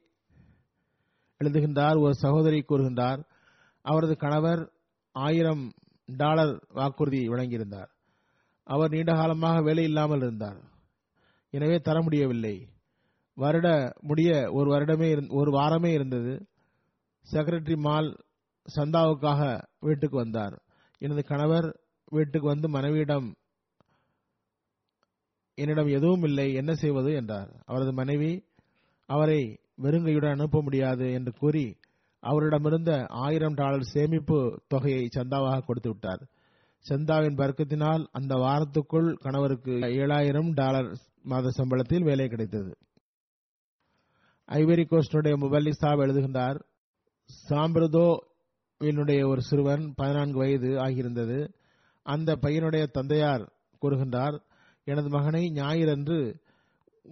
[1.44, 3.24] எழுதுகின்றார் ஒரு சகோதரி கூறுகின்றார்
[3.82, 4.72] அவரது கணவர்
[5.12, 5.72] ஆயிரம்
[6.06, 7.90] டாலர் வாக்குறுதி வழங்கியிருந்தார்.
[8.64, 10.64] அவர் நீண்ட காலமாக வேலை இல்லாமல் இருந்தார்.
[11.50, 12.68] எனவே தர முடியவில்லை.
[13.36, 16.48] வருட முடிய ஒரு வருடமே இருந்- ஒரு வாரமே இருந்தது.
[17.32, 18.18] செக்ரட்டரி மால்
[18.76, 20.62] சந்தாவுக்காக வீட்டுக்கு வந்தார்.
[20.98, 23.36] எனது கணவர் வீட்டுக்கு வந்து மனைவியிடம்
[25.56, 27.14] என்னிடம் எதுவும் இல்லை என்ன செய்வது?
[27.14, 27.64] என்றார்.
[27.66, 28.44] அவரது மனைவி
[29.06, 31.78] அவரை வெறுங்கையுடன் அனுப்ப முடியாது என்று கூறி
[32.22, 36.28] அவரிடமிருந்த ஆயிரம் டாலர் சேமிப்பு தொகையை சந்தாவாக கொடுத்து விட்டார்.
[36.90, 42.78] சந்தாவின் பர்க்கத்தினால் அந்த வாரத்துக்குள் கணவருக்கு ஏழாயிரம் டாலர் மாத சம்பளத்தில் வேலை கிடைத்தது.
[44.48, 46.60] ஐவரி கோஸ்டுடைய முபல்லி சாப் எழுதுகின்றார்.
[47.50, 48.16] சாம்பிரதோ
[48.78, 51.54] என்னுடைய ஒரு சிறுவன் பதினான்கு வயது ஆகியிருந்தது.
[52.04, 54.40] அந்த பையனுடைய தந்தையார் கூறுகின்றார்
[54.84, 56.42] எனது மகனை ஞாயிறன்று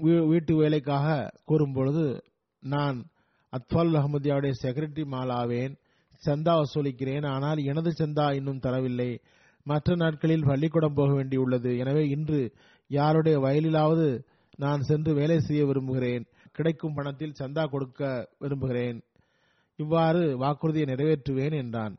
[0.04, 2.22] வீ- வீட்டு வேலைக்காக கூறும்பொழுது
[2.60, 3.06] நான்
[3.52, 5.80] அத்வால் அஹமதியாவுடைய செக்ரட்டரி மாலாவேன்
[6.26, 9.20] செந்தா சந்தா வசூலிக்கிறேன் ஆனால் எனது சந்தா இன்னும் தரவில்லை.
[9.64, 11.78] மற்ற நாட்களில் பள்ளிக்கூடம் போக வேண்டியுள்ளது.
[11.78, 12.54] எனவே இன்று
[12.88, 14.24] யாருடைய வயலிலாவது
[14.58, 16.26] நான் சென்று வேலை செய்ய விரும்புகிறேன்.
[16.56, 19.00] கிடைக்கும் பணத்தில் சந்தா கொடுக்க விரும்புகிறேன்.
[19.80, 21.94] இவ்வாறு வாக்குறுதியை நிறைவேற்றுவேன் என்றான்.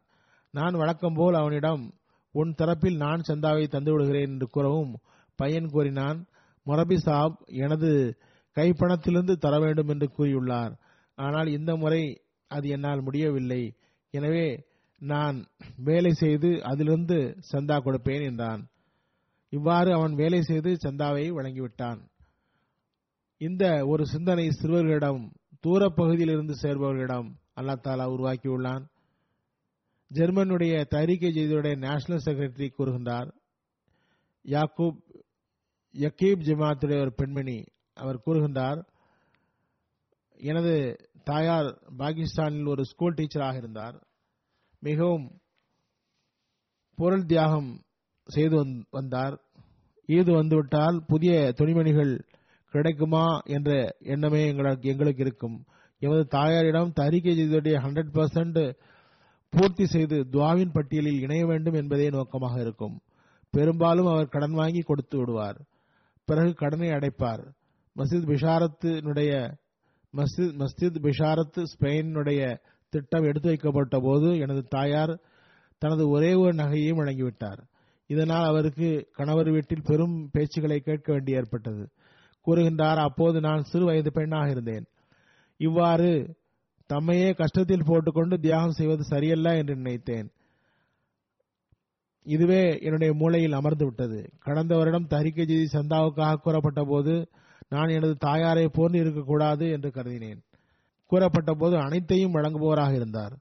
[0.51, 1.83] நான் வழக்கம்போல் அவனிடம்
[2.35, 4.93] உன் தரப்பில் நான் சந்தாவை தந்து விடுகிறேன் என்று கூறவும்
[5.39, 6.19] பையன் கூறினான்.
[6.67, 7.91] மொரபி சாப் எனது
[8.57, 10.73] கைப்பணத்திலிருந்து தர வேண்டும் என்று கூறியுள்ளார்.
[11.19, 12.03] ஆனால் இந்த முறை
[12.51, 13.63] அது என்னால் முடியவில்லை.
[14.15, 14.47] எனவே
[15.01, 15.37] நான்
[15.85, 17.19] வேலை செய்து அதிலிருந்து
[17.53, 18.63] சந்தா கொடுப்பேன் என்றான்.
[19.53, 22.01] இவ்வாறு அவன் வேலை செய்து சந்தாவை வழங்கிவிட்டான்.
[23.43, 25.33] இந்த ஒரு சிந்தனை சிறுவர்களிடம்
[25.67, 28.89] தூரப்பகுதியில் இருந்து சேர்பவர்களிடம் அல்லா தாலா உருவாக்கியுள்ளான்.
[30.15, 33.31] ஜெர்மனுடைய தரிக்கை செய்தியுடைய நேஷனல் செக்ரட்டரி கூறுகின்றார்
[34.45, 34.99] யாக்கூப்
[35.93, 37.65] யக்கீப் ஜமாத்துடைய ஒரு பெண்மணி
[37.95, 38.87] அவர் கூறுகின்றார்
[40.37, 44.07] எனது தாயார் பாகிஸ்தானில் ஒரு ஸ்கூல் டீச்சராக இருந்தார்.
[44.81, 45.41] மிகவும்
[46.95, 47.83] பொருள் தியாகம்
[48.25, 49.41] செய்து வந்- வந்தார்.
[50.07, 52.25] ஈது வந்துவிட்டால் புதிய துணிமணிகள்
[52.73, 55.65] கிடைக்குமா என்ற எண்ணமே எங்களுக்கு எங்களுக்கு இருக்கும்.
[55.99, 58.77] எமது தாயாரிடம் தரிக்கை செய்தியுடைய ஹண்ட்ரட் பர்சன்ட்
[59.51, 63.01] பூர்த்தி செய்து துவாவின் பட்டியலில் இணைய வேண்டும் என்பதே நோக்கமாக இருக்கும்.
[63.51, 65.61] பெரும்பாலும் அவர் கடன் வாங்கி கொடுத்து விடுவார்.
[66.25, 67.45] பிறகு கடனை அடைப்பார்.
[67.97, 69.53] மஸ்ஜித் பிஷாரத்தினுடைய
[70.17, 72.59] மஸ்ஜித் மஸ்ஜித் பிஷாரத் ஸ்பெயினுடைய
[72.91, 75.21] திட்டம் எடுத்து வைக்கப்பட்ட போது எனது தாயார்
[75.79, 77.59] தனது ஒரே ஒரு நகையையும் வழங்கிவிட்டார்.
[78.07, 81.89] இதனால் அவருக்கு கணவர் வீட்டில் பெரும் பேச்சுக்களை கேட்க வேண்டி ஏற்பட்டது.
[82.47, 84.87] கூறுகின்றார் அப்போது நான் சிறு வயது பெண்ணாக இருந்தேன்.
[85.61, 86.11] இவ்வாறு
[86.91, 90.29] தம்மையே கஷ்டத்தில் போட்டுக்கொண்டு தியாகம் செய்வது சரியல்ல என்று நினைத்தேன்.
[92.27, 94.19] இதுவே என்னுடைய மூளையில் அமர்ந்து விட்டது.
[94.47, 97.15] கடந்த வருடம் தரிக்கை ஜெய்தி சந்தாவுக்காக கூறப்பட்ட போது
[97.69, 100.41] நான் எனது தாயாரை போன்று இருக்கக்கூடாது என்று கருதினேன்.
[101.13, 103.35] கூறப்பட்ட போது அனைத்தையும் வழங்குபவராக இருந்தார்.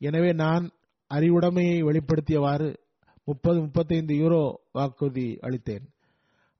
[0.00, 0.64] எனவே நான்
[1.10, 2.68] அறிவுடைமையை வெளிப்படுத்தியவாறு
[3.28, 5.86] முப்பது முப்பத்தைந்து யூரோ வாக்குறுதி அளித்தேன்.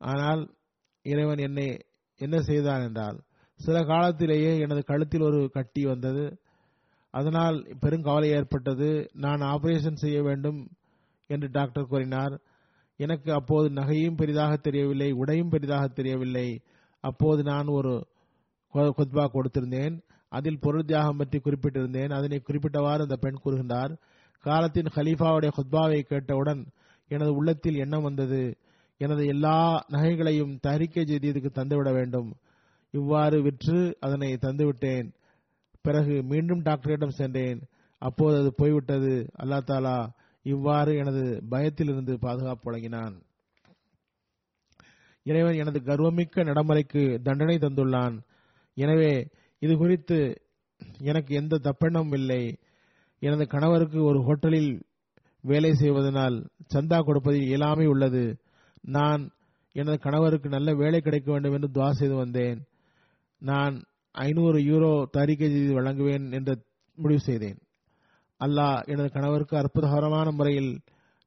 [0.00, 0.42] ஆனால்
[1.06, 1.66] இறைவன் என்னை
[2.20, 3.18] என்ன செய்தான் என்றால்
[3.60, 6.24] சில காலத்திலேயே எனது கழுத்தில் ஒரு கட்டி வந்தது.
[7.14, 8.88] அதனால் பெருங்கவலை ஏற்பட்டது.
[9.24, 10.60] நான் ஆபரேஷன் செய்ய வேண்டும்
[11.30, 12.34] என்று டாக்டர் கூறினார்.
[13.00, 16.48] எனக்கு அப்போது நகையும் பெரிதாக தெரியவில்லை உடையும் பெரிதாக தெரியவில்லை.
[17.04, 17.94] அப்போது நான் ஒரு
[18.74, 19.96] குத்பா கொடுத்திருந்தேன்.
[20.32, 22.12] அதில் பொருள் தியாகம் பற்றி குறிப்பிட்டிருந்தேன்.
[22.18, 23.92] அதனை குறிப்பிட்டவாறு அந்த பெண் கூறுகின்றார்.
[24.44, 26.62] காலத்தின் ஹலீஃபாவுடைய குத்பாவை கேட்டவுடன்
[27.10, 28.42] எனது உள்ளத்தில் எண்ணம் வந்தது.
[28.98, 32.30] எனது எல்லா நகைகளையும் தயாரிக்கை ஜெதீதுக்கு தந்துவிட வேண்டும்.
[32.90, 35.08] இவ்வாறு விற்று அதனை தந்துவிட்டேன்.
[35.80, 37.60] பிறகு மீண்டும் டாக்டரிடம் சென்றேன்.
[37.98, 39.26] அப்போது அது போய்விட்டது.
[39.42, 39.96] அல்லா தாலா
[40.42, 43.14] இவ்வாறு எனது பயத்திலிருந்து பாதுகாப்பு வழங்கினான்.
[45.22, 48.16] இறைவன் எனது கர்வமிக்க நடைமுறைக்கு தண்டனை தந்துள்ளான்.
[48.76, 49.12] எனவே
[49.58, 50.18] இது குறித்து
[50.98, 52.42] எனக்கு எந்த தப்பெண்ணமும் இல்லை.
[53.18, 54.72] எனது கணவருக்கு ஒரு ஹோட்டலில்
[55.40, 56.36] வேலை செய்வதனால்
[56.74, 58.24] சந்தா கொடுப்பதில் இயலாமை உள்ளது.
[58.82, 59.30] நான்
[59.72, 62.66] எனது கணவருக்கு நல்ல வேலை கிடைக்க வேண்டும் என்று துவா செய்து வந்தேன்.
[63.38, 66.64] நான் ஐநூறு யூரோ தரிக்கை செய்து வழங்குவேன் என்று
[66.94, 67.58] முடிவு செய்தேன்.
[68.40, 70.78] அல்லாஹ் எனது கணவருக்கு அற்புதகரமான முறையில்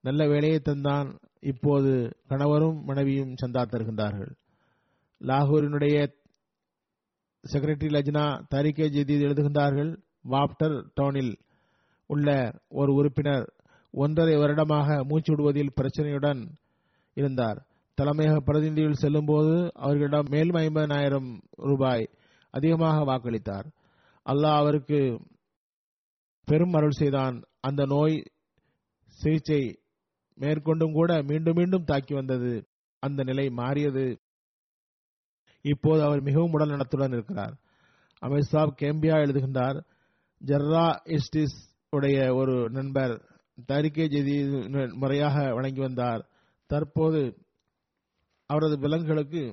[0.01, 1.19] நல்ல வேலையை தந்தான்.
[1.39, 4.31] இப்போது கணவரும் மனைவியும் சந்தா தருகின்றார்கள்.
[5.21, 6.13] லாகூரினுடைய
[7.43, 9.97] செக்ரட்டரி லஜ்னா தரிக்கை ஜெதீத் எழுதுகின்றார்கள்.
[10.21, 11.33] வாப்டர் டவுனில்
[12.07, 13.53] உள்ள ஒரு உறுப்பினர்
[13.91, 16.41] ஒன்றரை வருடமாக மூச்சு விடுவதில் பிரச்சனையுடன்
[17.13, 17.65] இருந்தார்.
[18.01, 22.09] தலைமையக பிரதிநிதிகள் செல்லும்போது அவர்களிடம் மேலும் ஐம்பதாயிரம் ரூபாய்
[22.49, 23.71] அதிகமாக வாக்களித்தார்.
[24.29, 25.21] அல்லாஹ் அவருக்கு
[26.45, 27.43] பெரும் அருள் செய்தான்.
[27.59, 28.23] அந்த நோய்
[29.05, 29.79] சிகிச்சை
[30.39, 32.67] மேற்கொண்டும் கூட மீண்டும் மீண்டும் தாக்கி வந்தது.
[32.99, 34.19] அந்த நிலை மாறியது.
[35.61, 37.55] இப்போது அவர் மிகவும் உடல் நலத்துடன் இருக்கிறார்.
[38.21, 39.83] அமித்ஷாப் கேம்பியா எழுதுகின்றார்
[40.45, 41.57] ஜர்ரா இஸ்டிஸ்
[41.89, 43.29] உடைய ஒரு நண்பர்
[43.65, 46.29] தரிக்கை ஜெதி முறையாக வழங்கி வந்தார்.
[46.71, 47.21] தற்போது
[48.49, 49.43] அவரது விலங்குகளுக்கு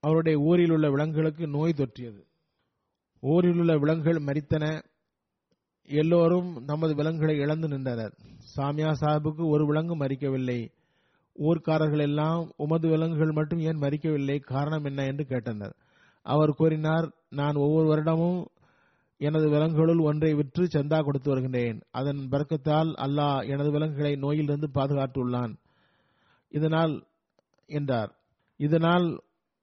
[0.00, 2.22] அவருடைய ஊரில் உள்ள விலங்குகளுக்கு நோய் தொற்றியது.
[3.20, 4.64] ஊரில் உள்ள விலங்குகள் மறித்தன
[5.88, 8.14] எல்லோரும் நமது விலங்குகளை இழந்து நின்றனர்.
[8.56, 10.60] சாமியா சாஹிபுக்கு ஒரு விலங்கு மறிக்கவில்லை
[11.38, 15.06] ஊர்க்காரர்கள் எல்லாம் உமது விலங்குகள் மட்டும் ஏன் மறிக்கவில்லை காரணம் என்ன?
[15.06, 15.74] என்று கேட்டனர்.
[16.22, 18.44] அவர் கூறினார் நான் ஒவ்வொரு வருடமும்
[19.26, 21.78] எனது விலங்குகளுள் ஒன்றை விற்று சந்தா கொடுத்து வருகின்றேன்.
[21.90, 25.52] அதன் பறக்கத்தால் அல்லாஹ் எனது விலங்குகளை நோயிலிருந்து பாதுகாத்துள்ளான்.
[26.52, 26.94] இதனால்
[27.68, 28.10] என்றார்.
[28.60, 29.06] இதனால்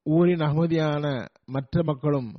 [0.05, 1.05] ஊரின் அகமதியான
[1.45, 2.29] மற்ற மக்களும்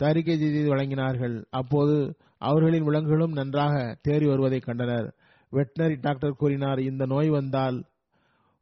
[0.00, 1.36] தரிக்கை செய்தி வழங்கினார்கள்.
[1.50, 1.96] அப்போது
[2.38, 3.74] அவர்களின் விலங்குகளும் நன்றாக
[4.08, 5.08] தேறி வருவதை கண்டனர்.
[5.52, 7.78] வெட்டினரி டாக்டர் கூறினார் இந்த நோய் வந்தால்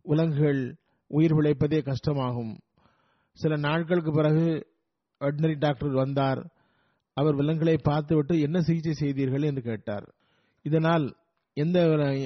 [0.02, 0.62] விலங்குகள்
[1.10, 2.52] உயிர் பிழைப்பதே கஷ்டமாகும்.
[3.38, 4.46] சில நாட்களுக்கு பிறகு
[5.20, 6.40] வெட்டினரி டாக்டர் வந்தார்.
[7.16, 10.06] அவர் விலங்குகளை பார்த்துவிட்டு என்ன சிகிச்சை செய்தீர்கள் என்று கேட்டார்.
[10.64, 11.06] இதனால்
[11.56, 11.78] எந்த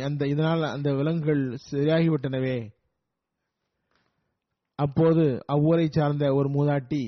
[0.05, 2.59] அந்த இதனால் அந்த விலங்குகள் சரியாகிவிட்டனவே?
[4.78, 5.24] அப்போது
[5.55, 7.03] அவ்வூரை சார்ந்த ஒரு மூதாட்டி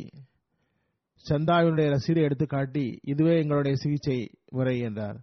[1.24, 4.18] சந்தாவினுடைய ரசீதை எடுத்து காட்டி இதுவே எங்களுடைய சிகிச்சை
[4.50, 5.18] முறை என்றார்.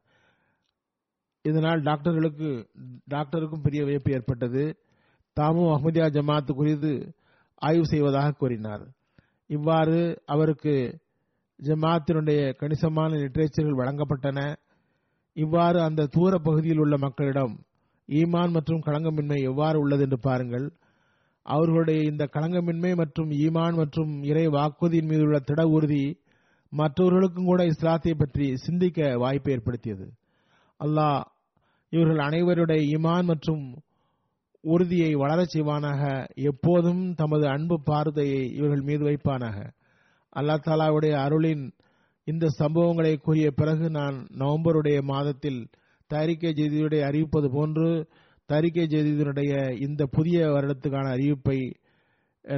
[1.46, 2.50] இதனால் டாக்டர்களுக்கு
[3.10, 4.64] டாக்டருக்கும் பெரிய வியப்பு ஏற்பட்டது.
[5.38, 6.92] தாமும் அஹ்மதியா ஜமாத் குறித்து
[7.62, 8.84] ஆய்வு செய்வதாக கூறினார்.
[9.50, 10.76] இவ்வாறு அவருக்கு
[11.60, 14.40] ஜமாத்தினுடைய கணிசமான லிட்டரேச்சர்கள் வழங்கப்பட்டன.
[15.34, 17.54] இவ்வாறு அந்த தூர பகுதியில் உள்ள மக்களிடம்
[18.10, 20.66] ஈமான் மற்றும் களங்கமின்மை எவ்வாறு உள்ளது என்று பாருங்கள்.
[21.46, 26.20] அவர்களுடைய இந்த களங்கமின்மை மற்றும் ஈமான் மற்றும் இறை வாக்குறுதியின் மீது உள்ள திட உறுதி
[26.70, 30.06] மற்றவர்களுக்கும் கூட இஸ்லாத்தை பற்றி சிந்திக்க வாய்ப்பை ஏற்படுத்தியது.
[30.80, 31.22] அல்லாஹ்
[31.90, 33.76] இவர்கள் அனைவருடைய ஈமான் மற்றும்
[34.62, 36.26] உறுதியை வளரச் செய்வானாக.
[36.34, 39.58] எப்போதும் தமது அன்பு பார்வையை இவர்கள் மீது வைப்பானாக.
[40.36, 41.74] அல்லா தாலாவுடைய அருளின்
[42.24, 45.68] இந்த சம்பவங்களை கூறிய பிறகு நான் நவம்பருடைய மாதத்தில்
[46.08, 48.10] தயாரிக்கை ஜெய்தியுடைய அறிவிப்பது போன்று
[48.46, 51.60] தரிக்கை செய்தியினுடைய இந்த புதிய வருடத்துக்கான அறிவிப்பை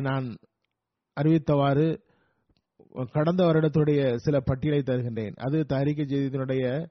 [0.02, 0.38] நான்
[1.18, 1.88] அறிவித்தவாறு
[3.12, 5.36] கடந்த வருடத்துடைய சில பட்டியலை தருகின்றேன்.
[5.36, 6.88] அது தரிக்கை செய்தியினுடைய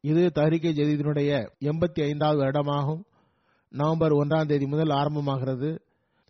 [0.00, 3.02] இது தரிக்கை ஜெதீதினுடைய எண்பத்தி ஐந்தாவது வருடமாகும்.
[3.68, 5.70] நவம்பர் ஒன்றாம் தேதி முதல் ஆரம்பமாகிறது.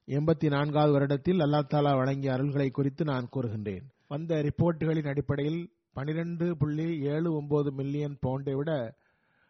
[0.08, 3.84] எண்பத்தி நான்காவது வருடத்தில் அல்லா தாலா வழங்கிய அருள்களை குறித்து நான் கூறுகின்றேன்.
[4.08, 8.70] வந்த ரிப்போர்ட்டுகளின் அடிப்படையில் பனிரெண்டு புள்ளி ஏழு ஒன்பது மில்லியன் பவுண்டை விட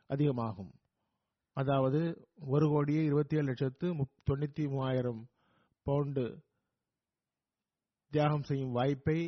[0.06, 0.72] அதிகமாகும்.
[1.52, 3.86] அதாவது ஒரு கோடியே இருபத்தி ஏழு லட்சத்து
[4.30, 5.20] தொண்ணூத்தி மூவாயிரம்
[5.82, 6.24] பவுண்டு
[8.12, 9.18] தியாகம் செய்யும் வாய்ப்பை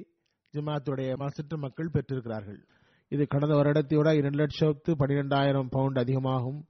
[0.55, 2.61] ஜமாத்துடைய மசற்று மக்கள் பெற்றிருக்கிறார்கள்.
[3.09, 6.61] இது கடந்த வருடத்தை விட இரண்டு லட்சத்து பனிரெண்டாயிரம் பவுண்ட் அதிகமாகும்.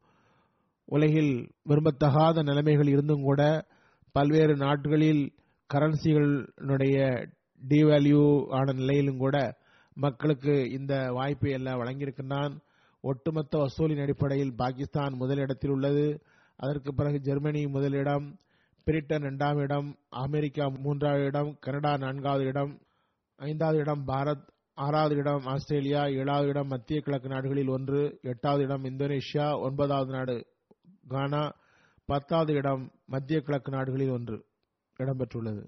[0.85, 1.35] உலகில்
[1.69, 3.43] விரும்பத்தகாத நிலைமைகள் இருந்தும் கூட
[4.17, 5.23] பல்வேறு நாடுகளில்
[5.71, 6.97] கரன்சிகளுடைய
[7.63, 8.23] டிவேல்யூ
[8.59, 9.37] ஆன நிலையிலும் கூட
[9.97, 12.55] மக்களுக்கு இந்த வாய்ப்பை எல்லாம் வழங்கியிருக்கின்றான்.
[13.05, 16.07] ஒட்டுமொத்த வசூலின் அடிப்படையில் பாகிஸ்தான் முதலிடத்தில் உள்ளது.
[16.61, 18.27] அதற்கு பிறகு ஜெர்மனி முதலிடம்
[18.87, 19.89] பிரிட்டன் இரண்டாம் இடம்
[20.25, 22.73] அமெரிக்கா மூன்றாவது இடம் கனடா நான்காவது இடம்
[23.39, 24.45] ஐந்தாவது இடம் பாரத்
[24.79, 30.37] ஆறாவது இடம் ஆஸ்திரேலியா ஏழாவது இடம் மத்திய கிழக்கு நாடுகளில் ஒன்று எட்டாவது இடம் இந்தோனேஷியா ஒன்பதாவது நாடு
[31.09, 31.43] கானா
[32.11, 34.37] பத்தாவது இடம் மத்திய கிழக்கு நாடுகளில் ஒன்று
[34.99, 35.63] இடம்பெற்றுள்ளது.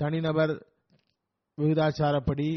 [0.00, 0.52] தனிநபர்
[1.58, 2.48] விகிதாச்சாரப்படி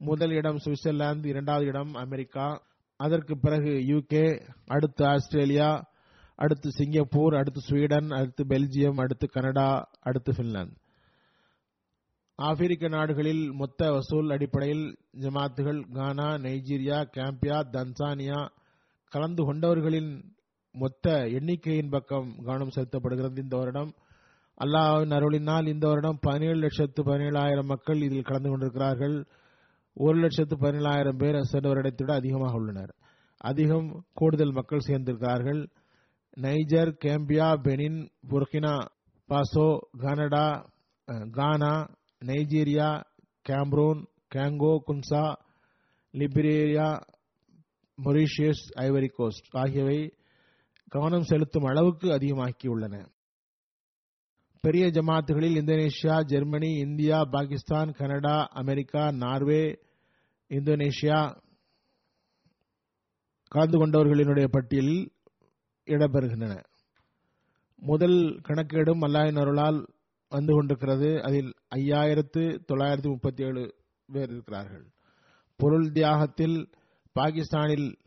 [0.00, 2.46] முதல் இடம் சுவிட்சர்லாந்து இரண்டாவது இடம் அமெரிக்கா.
[3.00, 4.24] அதற்கு பிறகு யூகே
[4.66, 5.68] அடுத்து ஆஸ்திரேலியா
[6.38, 9.68] அடுத்து சிங்கப்பூர் அடுத்து ஸ்வீடன் அடுத்து பெல்ஜியம் அடுத்து கனடா
[10.00, 10.76] அடுத்து பின்லாந்து
[12.38, 14.86] ஆப்பிரிக்க நாடுகளில் மொத்த வசூல் அடிப்படையில்
[15.20, 18.40] ஜமாத்துகள் கானா நைஜீரியா கேம்பியா தன்சானியா
[19.12, 20.10] கலந்து கொண்டவர்களின்
[20.74, 23.90] மொத்த எண்ணிக்கையின் பக்கம் கவனம் செலுத்தப்படுகிறது இந்த வருடம்.
[24.60, 29.16] அல்லாஹ்வின் அருளினால் இந்த வருடம் பதினேழு லட்சத்து பதினேழாயிரம் மக்கள் இதில் கலந்து கொண்டிருக்கிறார்கள்.
[29.96, 32.92] ஒரு லட்சத்து பதினேழாயிரம் பேர் சென்ற வருடத்தை விட அதிகமாக உள்ளனர்.
[33.40, 35.62] அதிகம் கூடுதல் மக்கள் சேர்ந்திருக்கிறார்கள்.
[36.36, 38.00] Niger Gambia Benin
[38.30, 38.74] Burkina
[39.28, 39.68] Faso
[40.02, 40.46] Canada
[41.30, 41.74] Ghana
[42.22, 42.88] Nigeria
[43.46, 44.00] Cameroon
[44.34, 45.24] Congo குன்சா
[46.14, 46.88] Liberia
[47.98, 49.98] Mauritius Ivory Coast ஆகியவை
[50.94, 53.06] கவனம் செலுத்தும் அளவுக்கு அதிகமாக்கியுள்ளன.
[54.60, 59.78] பெரிய ஜமாத்துகளில் Indonesia Germany India Pakistan Canada America Norway
[60.48, 61.18] Indonesia
[63.48, 65.12] கலந்து கொண்டவர்களினுடைய பட்டியலில்
[65.86, 66.64] இடம்பெறுகின்றன.
[67.76, 69.88] முதல் கணக்கெடும் அல்லாஹின் அருளால்
[70.28, 71.22] வந்து கொண்டிருக்கிறது.
[71.22, 73.74] அதில் ஐயாயிரத்து தொள்ளாயிரத்தி முப்பத்தி ஏழு
[74.06, 74.86] பேர் இருக்கிறார்கள்.
[75.56, 76.68] பொருள் தியாகத்தில்
[77.12, 77.98] பாகிஸ்தானில்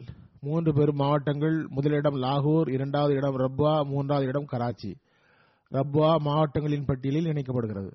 [0.47, 4.91] மூன்று பெரும் மாவட்டங்கள் முதலிடம் லாகூர் இரண்டாவது இடம் ரப்வா மூன்றாவது இடம் கராச்சி.
[5.71, 7.91] ரப்வா மாவட்டங்களின் பட்டியலில் இணைக்கப்படுகிறது.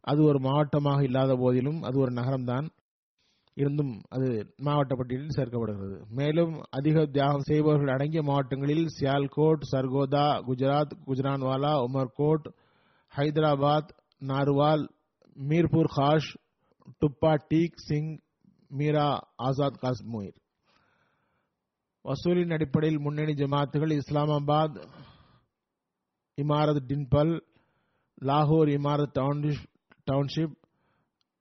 [0.00, 2.68] அது ஒரு மாவட்டமாக இல்லாத போதிலும் அது ஒரு நகரம்தான்.
[3.54, 5.96] இருந்தும் அது மாவட்ட பட்டியலில் சேர்க்கப்படுகிறது.
[6.10, 12.46] மேலும் அதிக தியாகம் செய்பவர்கள் அடங்கிய மாவட்டங்களில் சியால்கோட் சர்கோதா குஜராத் குஜரான்வாலா உமர்கோட்
[13.16, 13.90] ஹைதராபாத்
[14.26, 14.84] நார்வால்
[15.48, 16.30] மீர்பூர் காஷ்
[17.00, 18.12] டுப்பா டீக் சிங்
[18.68, 20.36] மீரா ஆசாத் காஷ்மீர்.
[22.08, 24.76] வசூலின் அடிப்படையில் முன்னணி ஜமாத்துகள் இஸ்லாமாபாத்
[26.38, 27.32] இமாரத் டின்பல்
[28.24, 29.16] லாகூர் இமாரத்
[30.06, 30.54] டவுன்ஷிப்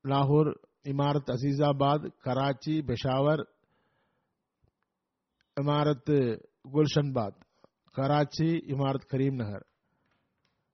[0.05, 0.49] லாகூர்
[0.83, 3.43] இமாரத் அசீசாபாத் கராச்சி பெஷாவர்
[5.57, 6.13] இமாரத்
[6.73, 7.39] குல்ஷன்பாத்
[7.95, 9.65] கராச்சி இமாரத் கரீம் நகர்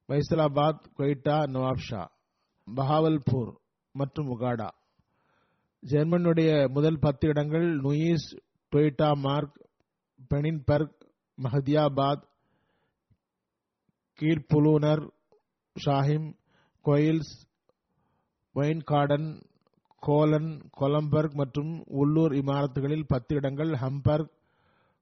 [0.10, 2.02] வைசலாபாத் கொய்டா நவாப்ஷா
[2.68, 3.52] பஹாவல்பூர்
[3.96, 4.70] மற்றும் உகாடா.
[5.84, 8.28] ஜெர்மனுடைய முதல் பத்து இடங்கள் நுயிஸ்
[8.72, 9.58] டொய்டா மார்க்
[10.32, 10.97] பெனின்பர்க்
[11.38, 12.24] மஹதியாபாத்
[14.19, 15.03] கீழ்புலூனர்
[15.76, 16.30] ஷாஹிம்
[16.86, 17.34] கொயில்ஸ்
[18.55, 19.30] வைன்கார்டன்
[20.03, 24.32] கோலன் கொலம்பர்க் மற்றும் உள்ளூர் இமாரத்துகளில் பத்து இடங்கள் ஹம்பர்க்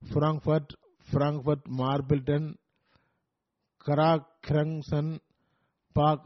[0.02, 0.74] ஃப்ராங்க்ஃபர்ட்
[1.08, 2.48] ஃப்ராங்க்ஃபர்ட் மார்பில்டன்
[3.86, 5.12] கராக்ரங்சன்
[5.96, 6.26] பாக்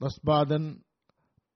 [0.00, 0.68] வஸ்பாதன்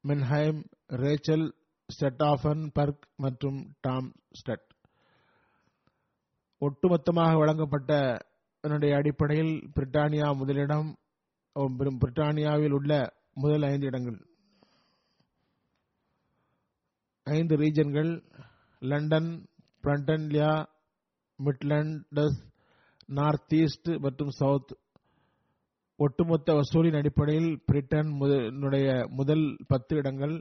[0.05, 0.61] மென்ஹைம்
[0.97, 1.47] ரேச்சல்
[1.88, 4.66] ஸ்டெட்டாஃபன் பர்க் மற்றும் டாம் ஸ்டட்
[6.61, 7.92] ஒட்டுமொத்தமாக வழங்கப்பட்ட
[8.64, 10.88] அதனுடைய அடிப்படையில் பிரிட்டானியா முதலிடம்
[12.00, 12.92] பிரிட்டானியாவில் உள்ள
[13.42, 14.16] முதல் ஐந்து இடங்கள்.
[17.26, 18.12] ஐந்து ரீஜன்கள்
[18.90, 19.28] லண்டன்
[19.82, 20.52] பிரண்டன்லியா
[21.38, 22.38] மிட்லண்டஸ்
[23.18, 24.72] நார்த் ஈஸ்ட் மற்றும் சவுத்.
[25.98, 28.11] ஒட்டுமொத்த வசூலின் அடிப்படையில் பிரிட்டன்
[29.18, 30.34] முதல் பத்து இடங்கள்.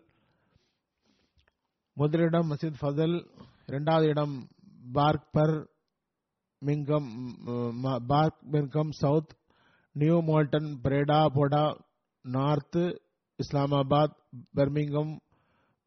[1.97, 3.18] முதலிடம் மசீத் ஃபசல்
[3.70, 4.36] இரண்டாவது இடம்
[4.97, 5.55] பார்க்பர்
[6.66, 7.09] மிங்கம்
[8.51, 9.34] Birmingham south
[9.95, 10.70] new Malden
[11.34, 11.64] Bradford
[12.26, 12.80] north
[13.39, 14.16] Islamabad
[14.55, 15.14] Birmingham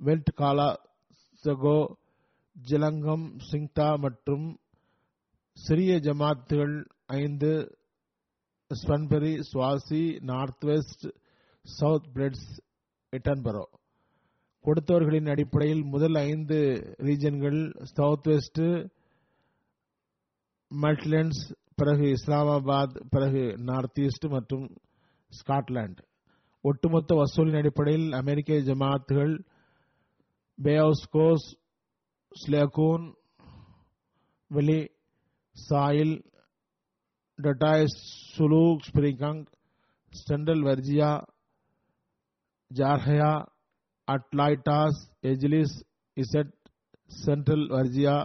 [0.01, 0.69] வெல்ட் காலா
[1.45, 1.79] சகோ
[2.57, 4.47] ஜிலங்கம் சிங்தா மற்றும்
[5.57, 6.77] சிறிய ஜமாத்துகள்
[7.21, 7.51] ஐந்து
[8.71, 11.07] ஸ்பன்பெரி சுவாசி நார்த் வெஸ்ட்
[11.65, 12.49] சவுத் பிரெட்ஸ்
[13.13, 13.65] எட்டன்பரோ.
[14.65, 16.59] கொடுத்தவர்களின் அடிப்படையில் முதல் ஐந்து
[16.99, 17.61] ரீஜன்கள்
[17.97, 18.63] சவுத் வெஸ்ட்
[20.71, 21.43] மல்ட்லண்ட்ஸ்
[21.75, 24.67] பிறகு இஸ்லாமாபாத் பிறகு நார்த் ஈஸ்ட் மற்றும்
[25.33, 26.03] ஸ்காட்லாந்து
[26.65, 29.35] ஒட்டுமொத்த வசூலின் அடிப்படையில் அமெரிக்க ஜமாத்துகள்
[30.59, 31.47] பேவுஸ்கோஸ்
[32.33, 33.07] ஸ்லேகூன்
[34.51, 34.79] வெளி
[35.57, 36.15] சாயில்
[37.39, 37.87] டட்டாய்
[38.35, 39.43] சுலூக் ஸ்பிரிகாங்
[40.13, 41.11] ஸ்டெண்டல் வர்ஜியா
[42.71, 43.33] ஜார்ஹயா
[44.09, 45.01] அட்லாய்டாஸ்
[45.31, 45.77] எஜ்லிஸ்
[46.17, 46.55] இசட்
[47.19, 48.17] சென்ட்ரல் வர்ஜியா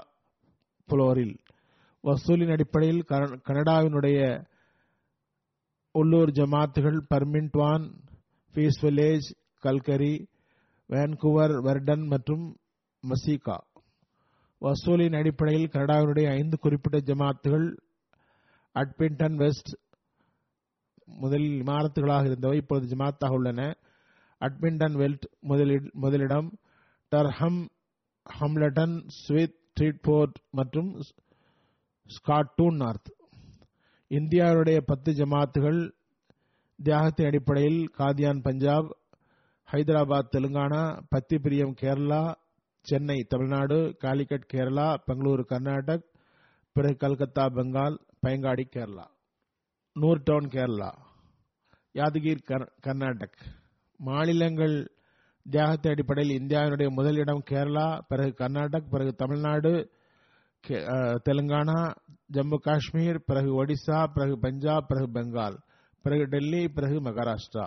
[0.89, 1.35] புளோரில்
[2.03, 4.45] வசூலின் அடிப்படையில் கன- கனடாவினுடைய
[5.91, 7.93] உள்ளூர் ஜமாத்துகள் பர்மின்ட்வான்
[8.53, 9.33] பீஸ் வில்லேஜ்
[9.63, 10.27] கல்கரி
[10.89, 12.57] வேன்குவர் வெர்டன் மற்றும்
[13.03, 13.57] மசீகா.
[14.61, 17.77] வசூலின் அடிப்படையில் கனடாவினுடைய ஐந்து குறிப்பிட்ட ஜமாத்துகள்
[18.75, 19.73] அட்பின்டன் வெஸ்ட்
[21.05, 23.75] முதலில் இமாரத்துகளாக இருந்தவை இப்பொழுது ஜமாத்தாக உள்ளன.
[24.39, 26.57] அட்மிண்டன் வெல்ட் முதலில்- முதலிடம்
[27.11, 27.69] டர்ஹம்
[28.39, 31.01] ஹம்லட்டன் ஸ்வித் ட்ரீட்போர்ட் மற்றும்
[32.05, 33.13] ஸ்காட்டூன் நார்த்
[34.09, 35.91] இந்தியாவுடைய பத்து ஜமாத்துகள்
[36.83, 38.97] தியாகத்தின் அடிப்படையில் காதியான் பஞ்சாப்
[39.71, 42.35] ஹைதராபாத் தெலுங்கானா பத்திபிரியம் கேரளா
[42.81, 46.03] சென்னை தமிழ்நாடு காலிக்கட் கேரளா பெங்களூரு கர்நாடக்
[46.73, 47.97] பிறகு கல்கத்தா பெங்கால்
[48.27, 49.05] பயங்காடி கேரளா.
[49.93, 50.91] நூர் டவுன் கேரளா.
[51.93, 53.33] யாதகிர் கர்- கர்நாடக்.
[53.97, 54.91] மாநிலங்கள்
[55.49, 59.91] தியாகத்தின் அடிப்படையில் இந்தியாவினுடைய முதலிடம் கேரளா பிறகு கர்நாடக் பிறகு தமிழ்நாடு
[61.25, 61.77] தெலுங்கானா
[62.33, 65.57] ஜம்மு காஷ்மீர் பிறகு ஒடிசா பிறகு பஞ்சாப் பிறகு பெங்கால்
[66.05, 67.65] பிறகு டெல்லி பிறகு மகாராஷ்டிரா.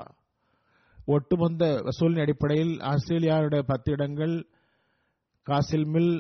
[1.09, 4.35] ஒட்டுமொத்த வசூலின் அடிப்படையில் ஆஸ்திரேலியாவுடைய பத்து இடங்கள்
[5.47, 6.15] காசில் மில்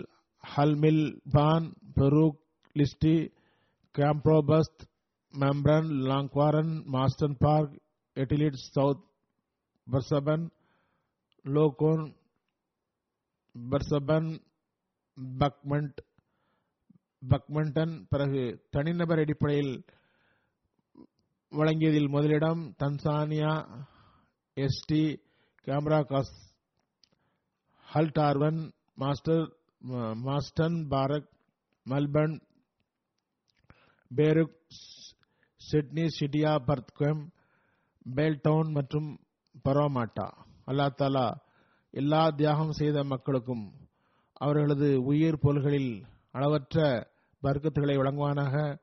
[0.44, 1.66] ஹல் மில் பான்
[1.96, 2.38] பெரூக்
[2.76, 3.14] லிஸ்டி
[3.94, 4.82] கேம்ப்ரோபஸ்த்
[5.34, 7.74] மெம்ப்ரன் லாங்குவாரன் மாஸ்டன் பார்க்
[8.16, 9.04] எட்டிலிட் சவுத்
[9.86, 10.44] பர்சபன்
[11.44, 12.04] லோகோன்
[13.54, 14.28] பர்சபன்
[15.38, 15.98] பக்மண்ட்
[17.30, 19.74] பக்மண்டன் பிறகு தனிநபர் அடிப்படையில்
[21.52, 23.52] வழங்கியதில் முதலிடம் தன்சானியா
[24.56, 25.02] எஸ்டி
[25.66, 26.34] கேமரா காஸ்
[27.86, 28.60] ஹல்டார்வன்
[28.94, 29.44] மாஸ்டர்
[30.26, 31.30] மாஸ்டன் பாரக்
[31.86, 32.36] மல்பர்ன்
[34.10, 34.56] பேருக்
[35.60, 37.22] சிட்னி சிட்டியா பர்த்கம்
[38.16, 39.10] பேல்டவுன் மற்றும்
[39.64, 40.26] பரோமாட்டா.
[40.66, 41.26] அல்லா தாலா
[41.94, 43.64] எல்லா தியாகம் செய்த மக்களுக்கும்
[44.32, 45.92] அவர்களது உயிர் பொருள்களில்
[46.32, 46.78] அளவற்ற
[47.44, 48.78] பர்க்கத்துகளை வழங்குவானாக.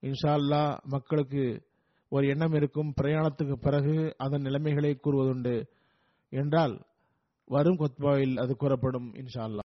[0.00, 1.44] இன்ஷா அல்லா மக்களுக்கு
[2.08, 2.94] ஒரு எண்ணம் இருக்கும்.
[3.02, 5.56] பிரயாணத்துக்கு பிறகு அதன் நிலைமைகளை கூறுவதுண்டு.
[6.30, 6.74] என்றால்
[7.46, 9.67] வரும் கொத்பாவில் அது கூறப்படும் இன்ஷா அல்லா